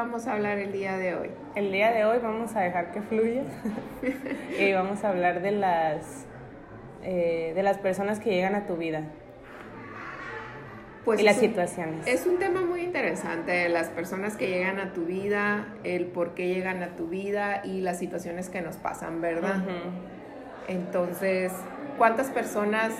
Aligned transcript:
vamos 0.00 0.26
a 0.26 0.32
hablar 0.32 0.58
el 0.58 0.72
día 0.72 0.96
de 0.96 1.14
hoy? 1.14 1.30
El 1.54 1.70
día 1.72 1.92
de 1.92 2.06
hoy 2.06 2.18
vamos 2.22 2.56
a 2.56 2.60
dejar 2.60 2.90
que 2.90 3.02
fluya 3.02 3.42
y 4.58 4.72
vamos 4.72 5.04
a 5.04 5.10
hablar 5.10 5.42
de 5.42 5.50
las, 5.52 6.24
eh, 7.02 7.52
de 7.54 7.62
las 7.62 7.76
personas 7.78 8.18
que 8.18 8.30
llegan 8.30 8.54
a 8.54 8.66
tu 8.66 8.76
vida. 8.76 9.02
Pues 11.04 11.20
y 11.20 11.22
las 11.24 11.36
un- 11.36 11.40
situaciones. 11.42 12.06
Es 12.06 12.24
un 12.26 12.38
tema 12.38 12.62
muy 12.62 12.80
interesante, 12.80 13.68
las 13.68 13.88
personas 13.88 14.36
que 14.36 14.48
llegan 14.48 14.78
a 14.80 14.92
tu 14.94 15.04
vida, 15.04 15.66
el 15.84 16.06
por 16.06 16.32
qué 16.34 16.48
llegan 16.48 16.82
a 16.82 16.96
tu 16.96 17.08
vida 17.08 17.60
y 17.64 17.82
las 17.82 17.98
situaciones 17.98 18.48
que 18.48 18.62
nos 18.62 18.76
pasan, 18.76 19.20
¿verdad? 19.20 19.62
Entonces, 20.68 21.52
¿cuántas 21.98 22.30
personas 22.30 22.94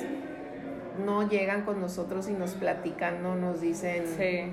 no 1.04 1.28
llegan 1.28 1.62
con 1.62 1.80
nosotros 1.80 2.28
y 2.28 2.32
nos 2.34 2.52
platican, 2.54 3.22
no 3.22 3.36
nos 3.36 3.60
dicen, 3.62 4.04
Sí. 4.18 4.50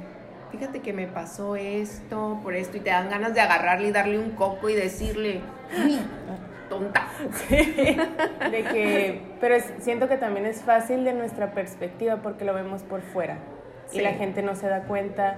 Fíjate 0.51 0.81
que 0.81 0.93
me 0.93 1.07
pasó 1.07 1.55
esto, 1.55 2.39
por 2.43 2.53
esto, 2.55 2.77
y 2.77 2.79
te 2.81 2.89
dan 2.89 3.09
ganas 3.09 3.33
de 3.33 3.41
agarrarle 3.41 3.89
y 3.89 3.91
darle 3.91 4.17
un 4.19 4.31
coco 4.31 4.69
y 4.69 4.73
decirle, 4.75 5.41
"Uy, 5.85 5.99
tonta. 6.69 7.07
De 8.51 8.63
que, 8.63 9.21
pero 9.39 9.55
es- 9.55 9.73
siento 9.79 10.07
que 10.07 10.17
también 10.17 10.45
es 10.45 10.61
fácil 10.61 11.03
de 11.03 11.13
nuestra 11.13 11.51
perspectiva 11.51 12.17
porque 12.17 12.45
lo 12.45 12.53
vemos 12.53 12.83
por 12.83 13.01
fuera 13.01 13.37
Sí. 13.87 13.99
y 13.99 14.01
la 14.01 14.11
gente 14.13 14.41
no 14.41 14.55
se 14.55 14.67
da 14.67 14.83
cuenta 14.83 15.37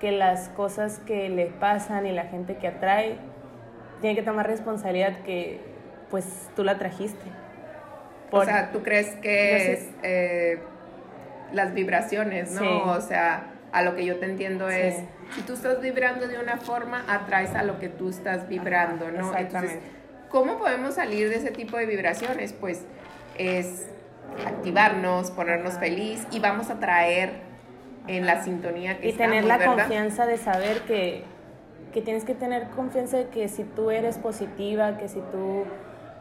que 0.00 0.12
las 0.12 0.48
cosas 0.50 1.00
que 1.00 1.28
le 1.28 1.46
pasan 1.46 2.06
y 2.06 2.12
la 2.12 2.24
gente 2.24 2.56
que 2.56 2.68
atrae 2.68 3.16
tiene 4.00 4.14
que 4.14 4.22
tomar 4.22 4.46
responsabilidad 4.46 5.18
que 5.24 5.60
pues 6.10 6.48
tú 6.54 6.62
la 6.64 6.78
trajiste. 6.78 7.24
O 8.30 8.44
sea, 8.44 8.70
¿tú 8.70 8.82
crees 8.82 9.08
que 9.16 9.52
No 9.52 9.58
sé. 9.58 9.72
es 9.72 9.88
eh, 10.04 10.58
las 11.52 11.74
vibraciones, 11.74 12.52
no? 12.52 12.60
Sí. 12.60 12.68
O 12.84 13.00
sea, 13.00 13.48
a 13.72 13.82
lo 13.82 13.94
que 13.94 14.04
yo 14.04 14.16
te 14.16 14.26
entiendo 14.26 14.68
Sí. 14.70 14.76
es, 14.78 14.96
si 15.34 15.42
tú 15.42 15.52
estás 15.54 15.80
vibrando 15.80 16.26
de 16.26 16.38
una 16.38 16.56
forma, 16.56 17.04
atraes 17.08 17.54
a 17.54 17.62
lo 17.62 17.78
que 17.78 17.88
tú 17.88 18.08
estás 18.08 18.48
vibrando, 18.48 19.06
Ajá, 19.06 19.12
¿no? 19.16 19.18
exactamente. 19.30 19.74
Entonces, 19.74 20.28
¿cómo 20.30 20.58
podemos 20.58 20.94
salir 20.94 21.28
de 21.28 21.36
ese 21.36 21.50
tipo 21.50 21.76
de 21.76 21.86
vibraciones? 21.86 22.52
Pues 22.54 22.84
es 23.36 23.86
activarnos, 24.46 25.30
ponernos 25.30 25.72
Ajá. 25.72 25.80
feliz 25.80 26.26
y 26.30 26.38
vamos 26.40 26.70
a 26.70 26.78
traer 26.78 27.32
en 28.06 28.24
la 28.26 28.42
sintonía 28.42 28.98
que 29.00 29.10
y 29.10 29.12
tener 29.12 29.42
estamos, 29.44 29.48
la 29.48 29.58
¿verdad? 29.58 29.76
confianza 29.84 30.26
de 30.26 30.38
saber 30.38 30.80
que, 30.82 31.24
que 31.92 32.00
tienes 32.00 32.24
que 32.24 32.34
tener 32.34 32.68
confianza 32.70 33.18
de 33.18 33.28
que 33.28 33.48
si 33.48 33.64
tú 33.64 33.90
eres 33.90 34.16
positiva, 34.18 34.96
que 34.96 35.08
si 35.08 35.20
tú 35.32 35.64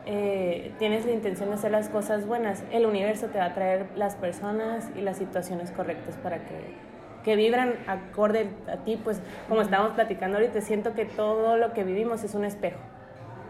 eh, 0.05 0.73
tienes 0.79 1.05
la 1.05 1.11
intención 1.11 1.49
de 1.49 1.55
hacer 1.55 1.71
las 1.71 1.89
cosas 1.89 2.25
buenas, 2.25 2.63
el 2.71 2.85
universo 2.85 3.27
te 3.27 3.39
va 3.39 3.45
a 3.45 3.53
traer 3.53 3.85
las 3.95 4.15
personas 4.15 4.89
y 4.97 5.01
las 5.01 5.17
situaciones 5.17 5.71
correctas 5.71 6.15
para 6.17 6.37
que, 6.39 6.86
que 7.27 7.35
vibran 7.35 7.73
acorde 7.87 8.47
a 8.71 8.77
ti, 8.85 8.97
pues 9.03 9.21
como 9.49 9.59
estábamos 9.61 9.95
platicando 9.95 10.37
ahorita, 10.37 10.61
siento 10.61 10.93
que 10.93 11.03
todo 11.03 11.57
lo 11.57 11.73
que 11.73 11.83
vivimos 11.83 12.23
es 12.23 12.35
un 12.35 12.45
espejo. 12.45 12.79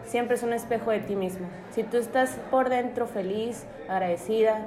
Siempre 0.02 0.34
es 0.34 0.42
un 0.42 0.52
espejo 0.52 0.90
de 0.90 0.98
ti 0.98 1.14
mismo. 1.14 1.46
Si 1.70 1.84
tú 1.84 1.96
estás 1.96 2.40
por 2.50 2.70
dentro 2.70 3.06
feliz, 3.06 3.68
agradecida, 3.88 4.66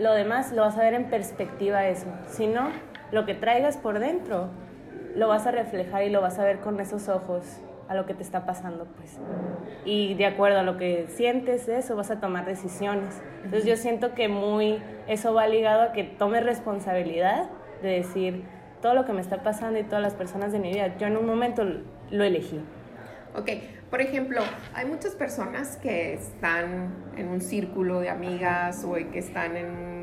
lo 0.00 0.14
demás 0.14 0.50
lo 0.50 0.62
vas 0.62 0.76
a 0.76 0.80
ver 0.80 0.94
en 0.94 1.04
perspectiva 1.04 1.86
eso. 1.86 2.08
Si 2.26 2.48
no, 2.48 2.70
lo 3.12 3.24
que 3.24 3.34
traigas 3.34 3.76
por 3.76 4.00
dentro 4.00 4.48
lo 5.14 5.28
vas 5.28 5.46
a 5.46 5.52
reflejar 5.52 6.02
y 6.02 6.10
lo 6.10 6.20
vas 6.20 6.40
a 6.40 6.44
ver 6.44 6.58
con 6.58 6.80
esos 6.80 7.08
ojos 7.08 7.44
a 7.86 7.94
lo 7.94 8.04
que 8.04 8.14
te 8.14 8.24
está 8.24 8.46
pasando, 8.46 8.84
pues. 8.96 9.20
Y 9.84 10.14
de 10.14 10.26
acuerdo 10.26 10.58
a 10.58 10.64
lo 10.64 10.76
que 10.76 11.06
sientes 11.06 11.68
eso, 11.68 11.94
vas 11.94 12.10
a 12.10 12.18
tomar 12.18 12.46
decisiones. 12.46 13.22
Entonces 13.44 13.64
yo 13.64 13.76
siento 13.76 14.12
que 14.14 14.26
muy 14.26 14.82
eso 15.06 15.34
va 15.34 15.46
ligado 15.46 15.82
a 15.82 15.92
que 15.92 16.02
tomes 16.02 16.42
responsabilidad 16.42 17.48
de 17.82 17.88
decir 17.88 18.44
todo 18.82 18.94
lo 18.94 19.04
que 19.04 19.12
me 19.12 19.20
está 19.20 19.42
pasando 19.42 19.78
y 19.78 19.82
todas 19.82 20.02
las 20.02 20.14
personas 20.14 20.52
de 20.52 20.58
mi 20.58 20.72
vida, 20.72 20.96
yo 20.98 21.06
en 21.06 21.16
un 21.16 21.26
momento 21.26 21.64
lo 22.10 22.24
elegí. 22.24 22.60
Ok, 23.36 23.48
por 23.90 24.00
ejemplo, 24.00 24.40
hay 24.74 24.86
muchas 24.86 25.14
personas 25.14 25.76
que 25.76 26.14
están 26.14 26.94
en 27.16 27.28
un 27.28 27.40
círculo 27.40 28.00
de 28.00 28.08
amigas 28.10 28.84
o 28.84 28.94
que 28.94 29.18
están 29.18 29.56
en, 29.56 30.00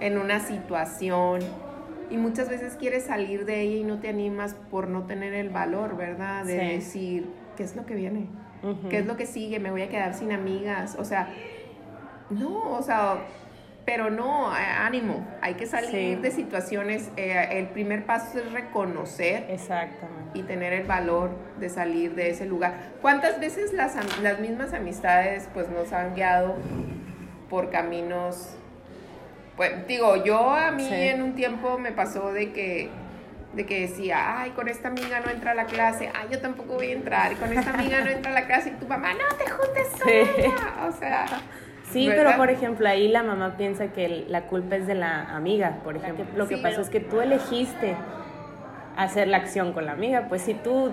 en 0.00 0.18
una 0.18 0.40
situación 0.40 1.40
y 2.10 2.16
muchas 2.16 2.48
veces 2.48 2.76
quieres 2.76 3.04
salir 3.04 3.44
de 3.44 3.60
ella 3.62 3.76
y 3.76 3.84
no 3.84 4.00
te 4.00 4.08
animas 4.08 4.54
por 4.70 4.88
no 4.88 5.04
tener 5.04 5.34
el 5.34 5.50
valor, 5.50 5.96
¿verdad? 5.96 6.44
De 6.44 6.58
Sí. 6.58 6.66
decir, 6.74 7.30
¿qué 7.56 7.62
es 7.62 7.76
lo 7.76 7.86
que 7.86 7.94
viene? 7.94 8.26
Ujú. 8.62 8.88
¿Qué 8.88 8.98
es 8.98 9.06
lo 9.06 9.16
que 9.16 9.26
sigue? 9.26 9.60
Me 9.60 9.70
voy 9.70 9.82
a 9.82 9.88
quedar 9.88 10.14
sin 10.14 10.32
amigas. 10.32 10.96
O 10.98 11.04
sea, 11.04 11.28
no, 12.30 12.72
o 12.72 12.82
sea, 12.82 13.18
pero 13.88 14.10
no, 14.10 14.52
ánimo. 14.52 15.26
Hay 15.40 15.54
que 15.54 15.64
salir 15.64 15.90
Sí. 15.90 16.14
de 16.16 16.30
situaciones. 16.30 17.08
eh, 17.16 17.48
el 17.52 17.68
primer 17.68 18.04
paso 18.04 18.38
es 18.38 18.52
reconocer 18.52 19.46
Exactamente. 19.48 20.38
y 20.38 20.42
tener 20.42 20.74
el 20.74 20.86
valor 20.86 21.30
de 21.58 21.70
salir 21.70 22.14
de 22.14 22.28
ese 22.28 22.44
lugar. 22.44 22.74
¿Cuántas 23.00 23.40
veces 23.40 23.72
las, 23.72 23.96
las 24.20 24.40
mismas 24.40 24.74
amistades 24.74 25.48
pues 25.54 25.70
nos 25.70 25.94
han 25.94 26.14
guiado 26.14 26.56
por 27.48 27.70
caminos? 27.70 28.54
Pues 29.56 29.86
digo, 29.86 30.22
yo 30.22 30.50
a 30.50 30.70
mí 30.70 30.86
Sí. 30.86 30.94
en 30.94 31.22
un 31.22 31.34
tiempo 31.34 31.78
me 31.78 31.90
pasó 31.90 32.30
de 32.30 32.52
que 32.52 32.90
de 33.54 33.64
que 33.64 33.80
decía, 33.80 34.40
ay, 34.42 34.50
con 34.50 34.68
esta 34.68 34.88
amiga 34.88 35.20
no 35.20 35.30
entra 35.30 35.52
a 35.52 35.54
la 35.54 35.64
clase, 35.64 36.10
ay, 36.14 36.28
yo 36.30 36.38
tampoco 36.40 36.74
voy 36.74 36.90
a 36.90 36.92
entrar, 36.92 37.32
y 37.32 37.36
con 37.36 37.50
esta 37.50 37.70
amiga 37.72 38.02
no 38.02 38.10
entra 38.10 38.30
a 38.30 38.34
la 38.34 38.46
clase, 38.46 38.68
y 38.68 38.72
tu 38.72 38.86
mamá, 38.86 39.14
no 39.14 39.36
te 39.38 39.48
juntes 39.50 39.88
con 39.98 40.06
Sí. 40.06 40.14
ella. 40.36 40.86
O 40.86 40.92
sea, 40.92 41.24
Sí, 41.90 42.08
¿verdad? 42.08 42.24
pero 42.26 42.36
por 42.38 42.50
ejemplo, 42.50 42.88
ahí 42.88 43.08
la 43.08 43.22
mamá 43.22 43.56
piensa 43.56 43.88
que 43.88 44.24
la 44.28 44.42
culpa 44.42 44.76
es 44.76 44.86
de 44.86 44.94
la 44.94 45.34
amiga, 45.34 45.78
por 45.84 45.96
ejemplo. 45.96 46.24
Lo 46.36 46.46
que 46.48 46.56
Sí, 46.56 46.62
pasa 46.62 46.76
pero- 46.76 46.82
es 46.82 46.90
que 46.90 47.00
tú 47.00 47.20
elegiste 47.20 47.96
hacer 48.96 49.28
la 49.28 49.38
acción 49.38 49.72
con 49.72 49.86
la 49.86 49.92
amiga, 49.92 50.26
pues 50.28 50.42
si 50.42 50.54
tú 50.54 50.90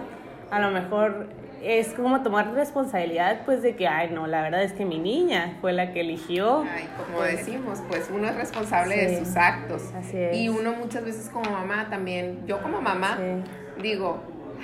a 0.51 0.59
lo 0.59 0.69
mejor 0.71 1.27
es 1.63 1.93
como 1.93 2.21
tomar 2.21 2.53
responsabilidad, 2.53 3.41
pues 3.45 3.63
de 3.63 3.75
que, 3.75 3.87
ay, 3.87 4.11
no, 4.11 4.27
la 4.27 4.41
verdad 4.43 4.61
es 4.61 4.73
que 4.73 4.85
mi 4.85 4.99
niña 4.99 5.57
fue 5.61 5.73
la 5.73 5.91
que 5.91 6.01
eligió. 6.01 6.63
Ay, 6.71 6.87
como 6.97 7.23
decimos, 7.23 7.81
pues 7.89 8.09
uno 8.13 8.27
es 8.27 8.35
responsable 8.35 8.95
de 8.95 9.19
sus 9.19 9.35
actos. 9.35 9.81
Así 9.97 10.15
es. 10.17 10.37
Y 10.37 10.49
uno 10.49 10.73
muchas 10.73 11.03
veces 11.03 11.29
como 11.29 11.49
mamá 11.49 11.87
también, 11.89 12.45
yo 12.45 12.61
como 12.61 12.81
mamá, 12.81 13.17
Sí. 13.17 13.81
digo, 13.81 14.19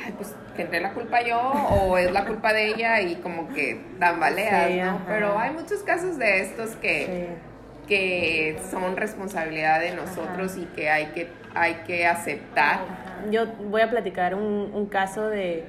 ay, 0.05 0.13
pues 0.15 0.35
tendré 0.55 0.79
la 0.81 0.91
culpa 0.93 1.21
yo 1.21 1.39
o 1.39 1.97
es 1.97 2.11
la 2.11 2.25
culpa 2.25 2.53
de 2.53 2.67
ella 2.67 3.01
y 3.01 3.15
como 3.15 3.47
que 3.49 3.79
tambaleas, 3.99 4.67
Sí, 4.69 4.77
¿no? 4.77 4.89
ajá. 4.89 4.99
Pero 5.07 5.39
hay 5.39 5.51
muchos 5.51 5.83
casos 5.83 6.17
de 6.17 6.41
estos 6.41 6.71
que, 6.77 7.05
Sí. 7.05 7.87
que 7.87 8.59
son 8.69 8.95
responsabilidad 8.97 9.79
de 9.79 9.91
nosotros 9.95 10.57
y 10.57 10.65
que 10.75 10.89
hay 10.89 11.07
que, 11.07 11.27
hay 11.55 11.75
que 11.87 12.05
aceptar. 12.07 12.79
Yo 13.29 13.45
voy 13.69 13.81
a 13.81 13.89
platicar 13.89 14.35
un, 14.35 14.71
un 14.73 14.85
caso 14.87 15.27
de, 15.27 15.63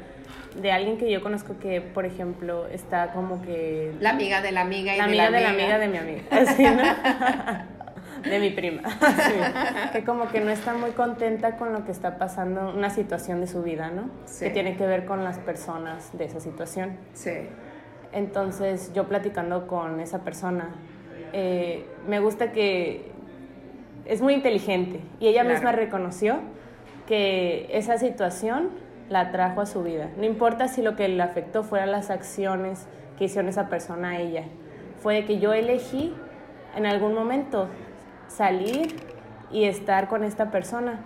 de 0.60 0.72
alguien 0.72 0.98
que 0.98 1.10
yo 1.10 1.22
conozco 1.22 1.58
que, 1.58 1.80
por 1.80 2.04
ejemplo, 2.06 2.66
está 2.68 3.08
como 3.12 3.42
que 3.42 3.92
La 4.00 4.10
amiga 4.10 4.40
de 4.42 4.52
la 4.52 4.60
amiga 4.62 4.94
y 4.94 4.98
la 4.98 5.06
de 5.06 5.08
amiga 5.08 5.30
la 5.30 5.36
de 5.38 5.42
la 5.44 5.48
amiga. 5.50 5.64
amiga 5.64 5.78
de 5.78 5.88
mi 5.88 5.98
amiga. 5.98 6.22
Así, 6.30 6.62
¿no? 6.64 6.82
De 8.28 8.38
mi 8.38 8.50
prima. 8.50 8.82
Sí. 9.00 9.34
Que 9.92 10.04
como 10.04 10.28
que 10.28 10.40
no 10.40 10.50
está 10.50 10.74
muy 10.74 10.90
contenta 10.90 11.56
con 11.56 11.72
lo 11.72 11.84
que 11.84 11.92
está 11.92 12.18
pasando, 12.18 12.72
una 12.74 12.90
situación 12.90 13.40
de 13.40 13.46
su 13.46 13.62
vida, 13.62 13.90
¿no? 13.90 14.10
Sí. 14.24 14.44
Que 14.46 14.50
tiene 14.50 14.76
que 14.76 14.86
ver 14.86 15.04
con 15.04 15.24
las 15.24 15.38
personas 15.38 16.16
de 16.16 16.24
esa 16.24 16.40
situación. 16.40 16.96
Sí. 17.12 17.32
Entonces, 18.12 18.92
yo 18.94 19.08
platicando 19.08 19.66
con 19.66 20.00
esa 20.00 20.22
persona, 20.24 20.70
eh, 21.32 21.86
me 22.08 22.20
gusta 22.20 22.52
que 22.52 23.10
es 24.04 24.20
muy 24.20 24.34
inteligente 24.34 25.00
y 25.20 25.28
ella 25.28 25.42
Claro. 25.42 25.54
misma 25.56 25.72
reconoció 25.72 26.40
que 27.06 27.68
esa 27.72 27.98
situación 27.98 28.70
la 29.08 29.30
trajo 29.30 29.60
a 29.60 29.66
su 29.66 29.82
vida. 29.82 30.10
No 30.16 30.24
importa 30.24 30.68
si 30.68 30.82
lo 30.82 30.96
que 30.96 31.08
le 31.08 31.22
afectó 31.22 31.62
fueran 31.62 31.90
las 31.92 32.10
acciones 32.10 32.86
que 33.18 33.24
hicieron 33.24 33.48
esa 33.48 33.68
persona 33.68 34.10
a 34.10 34.20
ella. 34.20 34.44
Fue 35.02 35.14
de 35.14 35.24
que 35.24 35.38
yo 35.38 35.52
elegí 35.52 36.14
en 36.76 36.86
algún 36.86 37.14
momento 37.14 37.68
salir 38.36 38.96
y 39.50 39.64
estar 39.64 40.08
con 40.08 40.24
esta 40.24 40.50
persona. 40.50 41.00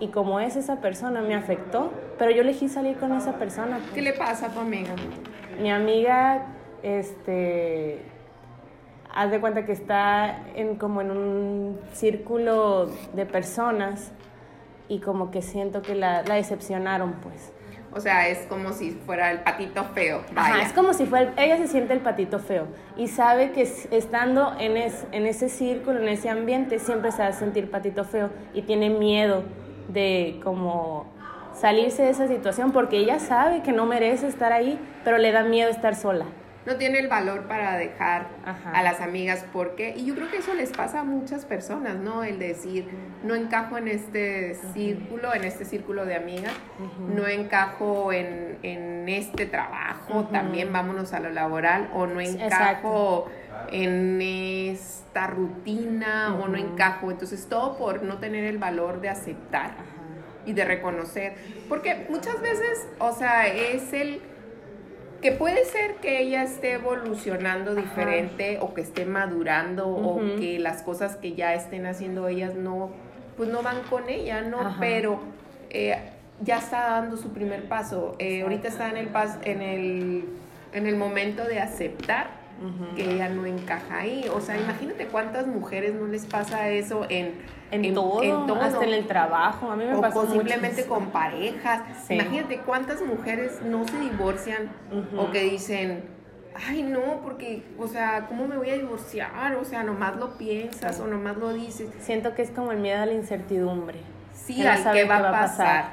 Y 0.00 0.08
como 0.08 0.40
es 0.40 0.56
esa 0.56 0.80
persona, 0.80 1.22
me 1.22 1.34
afectó, 1.34 1.92
pero 2.18 2.30
yo 2.30 2.42
elegí 2.42 2.68
salir 2.68 2.96
con 2.98 3.12
esa 3.12 3.38
persona. 3.38 3.78
pues. 3.78 3.90
¿Qué 3.92 4.02
le 4.02 4.12
pasa 4.12 4.46
a 4.46 4.48
tu 4.50 4.60
amiga? 4.60 4.94
Mi 5.60 5.70
amiga, 5.70 6.46
este, 6.82 8.02
haz 9.14 9.30
de 9.30 9.40
cuenta 9.40 9.64
que 9.64 9.72
está 9.72 10.42
en 10.54 10.76
como 10.76 11.00
en 11.00 11.10
un 11.10 11.80
círculo 11.92 12.90
de 13.14 13.24
personas 13.24 14.12
y 14.88 15.00
como 15.00 15.30
que 15.30 15.40
siento 15.40 15.80
que 15.80 15.94
la, 15.94 16.22
la 16.24 16.34
decepcionaron, 16.34 17.14
pues. 17.22 17.52
O 17.96 18.00
sea, 18.00 18.28
es 18.28 18.40
como 18.46 18.72
si 18.74 18.90
fuera 18.90 19.30
el 19.30 19.38
patito 19.40 19.82
feo. 19.94 20.20
Ajá, 20.36 20.50
Vaya. 20.52 20.66
es 20.66 20.72
como 20.74 20.92
si 20.92 21.06
fuera, 21.06 21.32
ella 21.38 21.56
se 21.56 21.66
siente 21.66 21.94
el 21.94 22.00
patito 22.00 22.38
feo 22.38 22.66
y 22.96 23.08
sabe 23.08 23.52
que 23.52 23.62
estando 23.62 24.54
en, 24.60 24.76
es- 24.76 25.06
en 25.12 25.24
ese 25.26 25.48
círculo, 25.48 26.00
en 26.00 26.08
ese 26.08 26.28
ambiente, 26.28 26.78
siempre 26.78 27.10
se 27.10 27.22
va 27.22 27.28
a 27.28 27.32
sentir 27.32 27.70
patito 27.70 28.04
feo 28.04 28.28
y 28.52 28.62
tiene 28.62 28.90
miedo 28.90 29.44
de 29.88 30.38
como 30.44 31.06
salirse 31.54 32.02
de 32.02 32.10
esa 32.10 32.28
situación 32.28 32.70
porque 32.72 32.98
ella 32.98 33.18
sabe 33.18 33.62
que 33.62 33.72
no 33.72 33.86
merece 33.86 34.26
estar 34.26 34.52
ahí, 34.52 34.78
pero 35.02 35.16
le 35.16 35.32
da 35.32 35.42
miedo 35.42 35.70
estar 35.70 35.94
sola. 35.94 36.26
No 36.66 36.76
tiene 36.76 36.98
el 36.98 37.08
valor 37.08 37.44
para 37.44 37.76
dejar 37.76 38.26
Ajá. 38.44 38.72
a 38.72 38.82
las 38.82 39.00
amigas 39.00 39.44
porque 39.52 39.94
y 39.96 40.04
yo 40.04 40.14
creo 40.14 40.30
que 40.30 40.38
eso 40.38 40.52
les 40.54 40.70
pasa 40.70 41.00
a 41.00 41.04
muchas 41.04 41.44
personas 41.46 41.96
no 41.96 42.24
el 42.24 42.38
decir 42.38 42.88
no 43.22 43.34
encajo 43.34 43.78
en 43.78 43.88
este 43.88 44.56
círculo 44.74 45.32
en 45.32 45.44
este 45.44 45.64
círculo 45.64 46.04
de 46.04 46.16
amigas 46.16 46.52
no 46.98 47.26
encajo 47.26 48.12
en, 48.12 48.58
en 48.62 49.08
este 49.08 49.46
trabajo 49.46 50.24
también 50.32 50.72
vámonos 50.72 51.12
a 51.12 51.20
lo 51.20 51.30
laboral 51.30 51.88
o 51.94 52.06
no 52.06 52.20
Exacto. 52.20 52.44
encajo 52.44 53.30
en 53.70 54.20
esta 54.20 55.26
rutina 55.26 56.36
o 56.40 56.48
no 56.48 56.56
encajo. 56.56 57.10
Entonces 57.10 57.46
todo 57.48 57.76
por 57.76 58.02
no 58.02 58.18
tener 58.18 58.44
el 58.44 58.58
valor 58.58 59.00
de 59.00 59.08
aceptar 59.08 59.72
y 60.44 60.52
de 60.52 60.64
reconocer. 60.64 61.34
Porque 61.68 62.06
muchas 62.08 62.40
veces, 62.40 62.86
o 62.98 63.12
sea, 63.12 63.46
es 63.46 63.92
el 63.92 64.20
que 65.20 65.32
puede 65.32 65.64
ser 65.64 65.96
que 65.96 66.20
ella 66.20 66.42
esté 66.42 66.72
evolucionando 66.72 67.74
diferente 67.74 68.58
o 68.60 68.74
que 68.74 68.82
esté 68.82 69.06
madurando 69.06 69.88
o 69.88 70.20
que 70.38 70.58
las 70.58 70.82
cosas 70.82 71.16
que 71.16 71.34
ya 71.34 71.54
estén 71.54 71.86
haciendo 71.86 72.28
ellas 72.28 72.54
no, 72.54 72.90
pues 73.36 73.48
no 73.48 73.62
van 73.62 73.82
con 73.82 74.08
ella, 74.08 74.42
¿no? 74.42 74.60
Ajá. 74.60 74.76
Pero 74.80 75.20
eh, 75.70 75.96
ya 76.42 76.58
está 76.58 76.90
dando 76.90 77.16
su 77.16 77.32
primer 77.32 77.68
paso. 77.68 78.16
Eh, 78.18 78.42
ahorita 78.42 78.68
está 78.68 78.90
en 78.90 78.96
el, 78.96 79.08
pas 79.08 79.38
en, 79.42 79.62
el, 79.62 80.24
en 80.72 80.86
el 80.86 80.96
momento 80.96 81.44
de 81.44 81.60
aceptar 81.60 82.30
Que 82.94 83.14
ella 83.14 83.28
no 83.28 83.44
encaja 83.46 83.98
ahí. 83.98 84.26
O 84.32 84.40
sea, 84.40 84.58
imagínate 84.58 85.06
cuántas 85.08 85.46
mujeres 85.46 85.94
no 85.94 86.06
les 86.06 86.24
pasa 86.26 86.68
eso 86.70 87.04
en, 87.08 87.34
En, 87.70 87.92
todo, 87.94 88.22
en 88.22 88.46
todo. 88.46 88.60
hasta 88.62 88.84
en 88.84 88.94
el 88.94 89.06
trabajo. 89.06 89.70
A 89.70 89.76
mí 89.76 89.84
me 89.84 89.94
o 89.94 90.00
pasó 90.00 90.20
o 90.20 90.26
simplemente 90.26 90.82
mucho. 90.82 90.94
con 90.94 91.06
parejas. 91.10 91.82
Sí. 92.06 92.14
Imagínate 92.14 92.58
cuántas 92.58 93.02
mujeres 93.02 93.60
no 93.62 93.86
se 93.86 93.98
divorcian 94.00 94.70
o 95.16 95.30
que 95.30 95.42
dicen, 95.42 96.04
ay 96.68 96.82
no, 96.82 97.20
porque, 97.22 97.62
o 97.78 97.86
sea, 97.86 98.26
¿cómo 98.28 98.46
me 98.48 98.56
voy 98.56 98.70
a 98.70 98.74
divorciar? 98.74 99.54
O 99.56 99.64
sea, 99.64 99.82
nomás 99.82 100.16
lo 100.16 100.38
piensas 100.38 100.96
Sí. 100.96 101.02
o 101.02 101.06
nomás 101.06 101.36
lo 101.36 101.52
dices. 101.52 101.90
Siento 102.00 102.34
que 102.34 102.42
es 102.42 102.50
como 102.50 102.72
el 102.72 102.78
miedo 102.78 103.02
a 103.02 103.06
la 103.06 103.12
incertidumbre. 103.12 103.98
Sí, 104.32 104.66
al 104.66 104.82
que 104.92 105.04
va, 105.04 105.20
qué 105.20 105.26
a 105.26 105.30
pasar. 105.30 105.84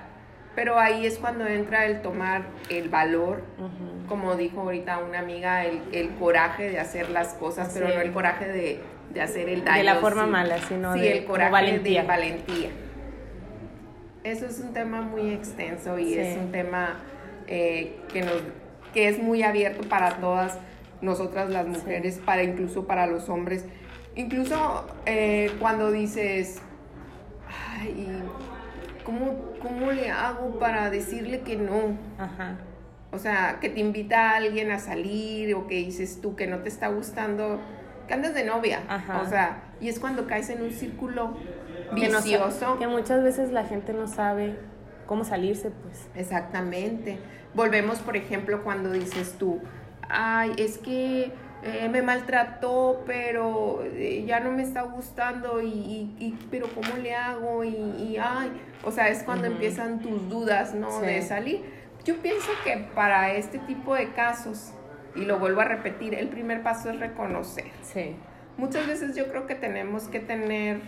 Pero 0.56 0.77
ahí 0.80 1.06
es 1.06 1.18
cuando 1.18 1.48
entra 1.48 1.86
el 1.88 2.01
tomar 2.04 2.44
el 2.69 2.88
valor, 2.88 3.44
Ujú. 3.57 3.93
Como 4.07 4.35
dijo 4.35 4.61
ahorita 4.61 5.00
una 5.00 5.19
amiga, 5.19 5.65
el, 5.65 5.81
el 5.91 6.09
coraje 6.15 6.69
de 6.69 6.79
hacer 6.79 7.09
las 7.09 7.33
cosas, 7.33 7.71
pero 7.73 7.88
no 7.89 8.01
el 8.01 8.11
coraje 8.11 8.47
de, 8.47 8.79
de 9.13 9.21
hacer 9.21 9.50
el 9.50 9.63
daño. 9.63 9.77
De 9.77 9.83
la 9.83 9.95
forma 9.95 10.25
sí. 10.25 10.29
mala, 10.29 10.57
sino 10.59 10.94
sí, 10.94 11.00
de 11.00 11.17
el 11.19 11.25
coraje 11.25 11.51
valentía. 11.51 12.01
de 12.01 12.07
valentía. 12.07 12.69
Eso 14.23 14.45
es 14.45 14.59
un 14.59 14.73
tema 14.73 15.01
muy 15.01 15.31
extenso 15.31 16.00
y 16.00 16.13
es 16.13 16.38
un 16.38 16.51
tema 16.51 17.00
eh, 17.47 17.97
que, 18.11 18.21
nos, 18.21 18.41
que 18.94 19.09
es 19.09 19.21
muy 19.21 19.44
abierto 19.44 19.88
para 19.89 20.17
todas 20.17 20.57
nosotras 21.01 21.49
las 21.49 21.67
mujeres, 21.67 22.21
para 22.25 22.44
incluso 22.44 22.88
para 22.88 23.06
los 23.06 23.27
hombres. 23.27 23.65
Incluso 24.15 24.85
eh, 25.06 25.51
cuando 25.59 25.91
dices, 25.91 26.61
ay, 27.79 28.07
¿cómo, 29.03 29.51
¿cómo 29.61 29.91
le 29.91 30.09
hago 30.09 30.57
para 30.57 30.89
decirle 30.89 31.41
que 31.41 31.57
no? 31.57 31.97
Ajá. 32.17 32.57
O 33.13 33.19
sea, 33.19 33.60
que 33.62 33.69
te 33.69 33.80
invita 33.80 34.31
a 34.31 34.38
alguien 34.38 34.71
a 34.71 34.80
salir 34.80 35.54
o 35.56 35.68
que 35.68 35.75
dices 35.75 36.19
tú 36.21 36.36
que 36.36 36.48
no 36.48 36.60
te 36.60 36.69
está 36.69 36.88
gustando, 36.88 37.60
que 38.07 38.13
andas 38.13 38.33
de 38.33 38.44
novia. 38.44 38.81
Ajá. 38.89 39.21
O 39.21 39.30
sea, 39.30 39.63
y 39.80 39.88
es 39.89 40.00
cuando 40.00 40.25
caes 40.27 40.50
en 40.50 40.62
un 40.63 40.71
círculo 40.71 41.38
Que, 41.95 42.10
no 42.10 42.19
sa- 42.19 42.24
vicioso. 42.25 42.80
que 42.80 42.88
muchas 42.88 43.24
veces 43.24 43.51
la 43.51 43.65
gente 43.65 43.94
no 43.94 44.07
sabe 44.07 44.56
cómo 45.06 45.24
salirse, 45.24 45.69
pues. 45.69 46.07
Exactamente. 46.15 47.19
Volvemos, 47.54 48.00
por 48.00 48.18
ejemplo, 48.18 48.63
cuando 48.63 48.89
dices 48.92 49.36
tú, 49.38 49.62
ay, 50.09 50.54
es 50.57 50.77
que 50.80 51.31
eh, 51.66 51.88
me 51.89 52.01
maltrató, 52.01 53.04
pero 53.06 53.83
eh, 53.86 54.25
ya 54.27 54.39
no 54.42 54.51
me 54.51 54.63
está 54.63 54.81
gustando, 54.81 55.62
y, 55.62 55.68
y- 55.69 56.16
y- 56.19 56.38
pero 56.51 56.68
¿cómo 56.74 56.98
le 57.01 57.16
hago? 57.16 57.63
Y, 57.63 57.69
y, 57.69 58.18
ay, 58.19 58.51
o 58.83 58.92
sea, 58.92 59.07
es 59.09 59.24
cuando 59.24 59.48
empiezan 59.48 60.00
tus 60.00 60.27
dudas, 60.30 60.74
¿no? 60.74 61.00
Sí. 61.00 61.06
De 61.06 61.21
salir. 61.21 61.82
Yo 62.05 62.17
pienso 62.17 62.50
que 62.63 62.88
para 62.95 63.33
este 63.33 63.59
tipo 63.59 63.95
de 63.95 64.11
casos, 64.11 64.73
y 65.15 65.25
lo 65.25 65.39
vuelvo 65.39 65.61
a 65.61 65.65
repetir, 65.65 66.13
el 66.15 66.27
primer 66.27 66.63
paso 66.63 66.89
es 66.89 67.00
reconocer. 67.00 67.65
Sí. 67.81 68.15
Muchas 68.57 68.88
veces 68.88 69.15
yo 69.15 69.27
creo 69.27 69.47
que 69.47 69.55
tenemos 69.55 70.07
que 70.09 70.19
tener 70.19 70.81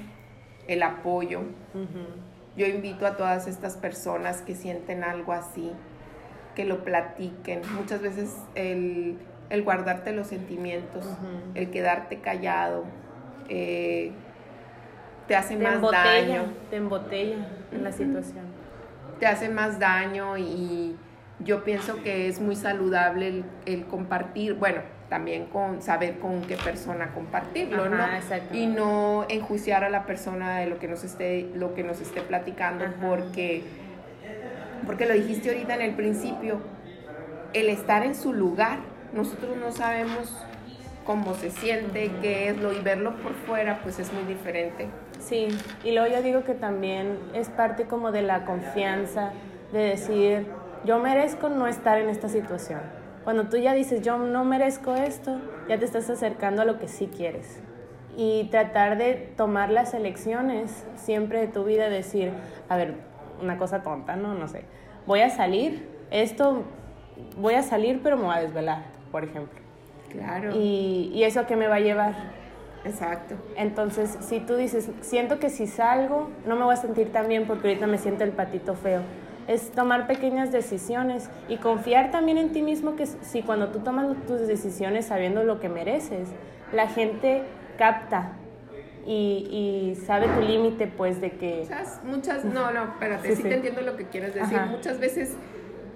el 0.67 0.83
apoyo, 0.83 1.41
yo 2.57 2.65
invito 2.65 3.06
a 3.06 3.17
todas 3.17 3.47
estas 3.47 3.75
personas 3.77 4.41
que 4.41 4.56
sienten 4.56 5.03
algo 5.03 5.33
así, 5.33 5.71
que 6.56 6.65
lo 6.65 6.83
platiquen. 6.83 7.61
Muchas 7.75 8.01
veces 8.01 8.35
el, 8.56 9.18
el 9.50 9.63
guardarte 9.63 10.11
los 10.13 10.27
sentimientos, 10.27 11.06
el 11.53 11.69
quedarte 11.69 12.19
callado, 12.19 12.85
eh, 13.50 14.11
te 15.27 15.35
hace 15.35 15.56
Te 15.57 15.63
más 15.63 15.75
embotella, 15.75 16.38
daño. 16.38 16.53
te 16.69 16.75
embotella 16.77 17.47
en 17.71 17.83
la 17.83 17.91
situación. 17.91 18.45
Te 19.19 19.27
hace 19.27 19.50
más 19.50 19.79
daño 19.79 20.38
y 20.38 20.95
yo 21.39 21.63
pienso 21.63 22.01
que 22.01 22.27
es 22.27 22.39
muy 22.39 22.55
saludable 22.55 23.27
el, 23.27 23.45
el 23.65 23.85
compartir, 23.85 24.55
bueno, 24.55 24.81
también 25.09 25.45
con 25.45 25.81
saber 25.81 26.19
con 26.19 26.41
qué 26.41 26.57
persona 26.57 27.13
compartirlo, 27.13 27.83
Ajá, 27.83 28.19
¿no? 28.19 28.57
Y 28.57 28.67
no 28.67 29.25
enjuiciar 29.29 29.83
a 29.83 29.89
la 29.89 30.05
persona 30.05 30.59
de 30.59 30.67
lo 30.67 30.79
que 30.79 30.87
nos 30.87 31.03
esté, 31.03 31.49
lo 31.53 31.73
que 31.75 31.83
nos 31.83 32.01
esté 32.01 32.21
platicando, 32.21 32.85
Ajá. 32.85 32.95
porque, 33.01 33.63
porque 34.85 35.05
lo 35.05 35.13
dijiste 35.13 35.49
ahorita 35.49 35.75
en 35.75 35.81
el 35.81 35.95
principio, 35.95 36.59
el 37.53 37.69
estar 37.69 38.03
en 38.03 38.15
su 38.15 38.33
lugar, 38.33 38.79
nosotros 39.13 39.55
no 39.57 39.71
sabemos 39.71 40.35
cómo 41.05 41.35
se 41.35 41.51
siente, 41.51 42.11
qué 42.21 42.49
es 42.49 42.57
lo, 42.57 42.73
y 42.73 42.79
verlo 42.79 43.15
por 43.17 43.33
fuera, 43.33 43.79
pues 43.83 43.99
es 43.99 44.11
muy 44.11 44.23
diferente. 44.23 44.87
Sí, 45.19 45.47
y 45.83 45.91
luego 45.91 46.13
yo 46.13 46.21
digo 46.23 46.43
que 46.43 46.55
también 46.55 47.19
es 47.33 47.49
parte 47.49 47.85
como 47.85 48.11
de 48.11 48.23
la 48.23 48.43
confianza, 48.43 49.31
de 49.71 49.79
decir, 49.79 50.47
yo 50.85 50.99
merezco 50.99 51.49
no 51.49 51.67
estar 51.67 51.99
en 51.99 52.09
esta 52.09 52.29
situación. 52.29 52.81
Cuando 53.23 53.45
tú 53.49 53.57
ya 53.57 53.73
dices, 53.73 54.01
yo 54.01 54.17
no 54.17 54.45
merezco 54.45 54.93
esto, 54.95 55.39
ya 55.67 55.79
te 55.79 55.85
estás 55.85 56.09
acercando 56.09 56.61
a 56.61 56.65
lo 56.65 56.77
que 56.79 56.87
sí 56.87 57.07
quieres. 57.07 57.59
Y 58.15 58.45
tratar 58.51 58.97
de 58.97 59.13
tomar 59.35 59.71
las 59.71 59.93
elecciones 59.93 60.85
siempre 60.95 61.39
de 61.39 61.47
tu 61.47 61.63
vida, 61.63 61.89
decir, 61.89 62.31
a 62.69 62.77
ver, 62.77 62.93
una 63.41 63.57
cosa 63.57 63.81
tonta, 63.81 64.15
¿no? 64.15 64.35
No 64.35 64.47
sé, 64.47 64.63
voy 65.05 65.21
a 65.21 65.29
salir, 65.29 65.89
esto, 66.11 66.63
voy 67.37 67.55
a 67.55 67.63
salir, 67.63 68.01
pero 68.03 68.15
me 68.15 68.23
voy 68.23 68.35
a 68.35 68.41
desvelar, 68.41 68.83
por 69.11 69.23
ejemplo. 69.23 69.59
Claro. 70.11 70.51
¿Y, 70.56 71.11
y 71.13 71.23
eso 71.23 71.42
a 71.42 71.47
qué 71.47 71.56
me 71.56 71.68
va 71.68 71.75
a 71.75 71.80
llevar? 71.81 72.13
Exacto. 72.85 73.35
Entonces, 73.57 74.15
si 74.21 74.39
tú 74.39 74.56
dices, 74.56 74.89
siento 75.01 75.39
que 75.39 75.49
si 75.49 75.65
salgo, 75.65 76.30
no 76.45 76.56
me 76.56 76.63
voy 76.63 76.73
a 76.73 76.77
sentir 76.77 77.11
tan 77.11 77.27
bien 77.27 77.47
porque 77.47 77.69
ahorita 77.69 77.87
me 77.87 77.97
siento 77.97 78.23
el 78.23 78.31
patito 78.31 78.75
feo. 78.75 79.01
Es 79.47 79.71
tomar 79.71 80.07
pequeñas 80.07 80.52
decisiones 80.52 81.30
y 81.47 81.57
confiar 81.57 82.09
también 82.11 82.37
en 82.40 82.52
ti 82.52 82.61
mismo 82.64 82.95
que 82.95 83.06
si 83.06 83.44
cuando 83.44 83.69
tú 83.69 83.80
tomas 83.80 84.07
tus 84.25 84.47
decisiones 84.47 85.06
sabiendo 85.06 85.44
lo 85.44 85.59
que 85.59 85.69
mereces, 85.69 86.30
la 86.73 86.87
gente 86.87 87.44
capta 87.78 88.31
y, 89.06 89.92
y 89.92 89.95
sabe 90.06 90.28
tu 90.30 90.42
límite, 90.42 90.87
pues, 90.87 91.21
de 91.21 91.31
que... 91.33 91.59
Muchas, 91.61 92.02
muchas, 92.04 92.44
no, 92.45 92.71
no, 92.71 92.85
espérate, 92.85 93.28
Sí, 93.30 93.35
sí, 93.35 93.42
sí. 93.44 93.49
te 93.49 93.56
entiendo 93.56 93.81
lo 93.81 93.95
que 93.97 94.06
quieres 94.06 94.33
decir. 94.33 94.57
Ajá. 94.57 94.66
Muchas 94.66 94.99
veces 94.99 95.35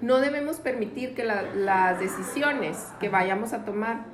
no 0.00 0.18
debemos 0.20 0.58
permitir 0.60 1.14
que 1.16 1.24
la- 1.24 1.42
las 1.54 1.98
decisiones 1.98 2.78
que 3.00 3.08
vayamos 3.08 3.52
a 3.52 3.64
tomar 3.64 4.04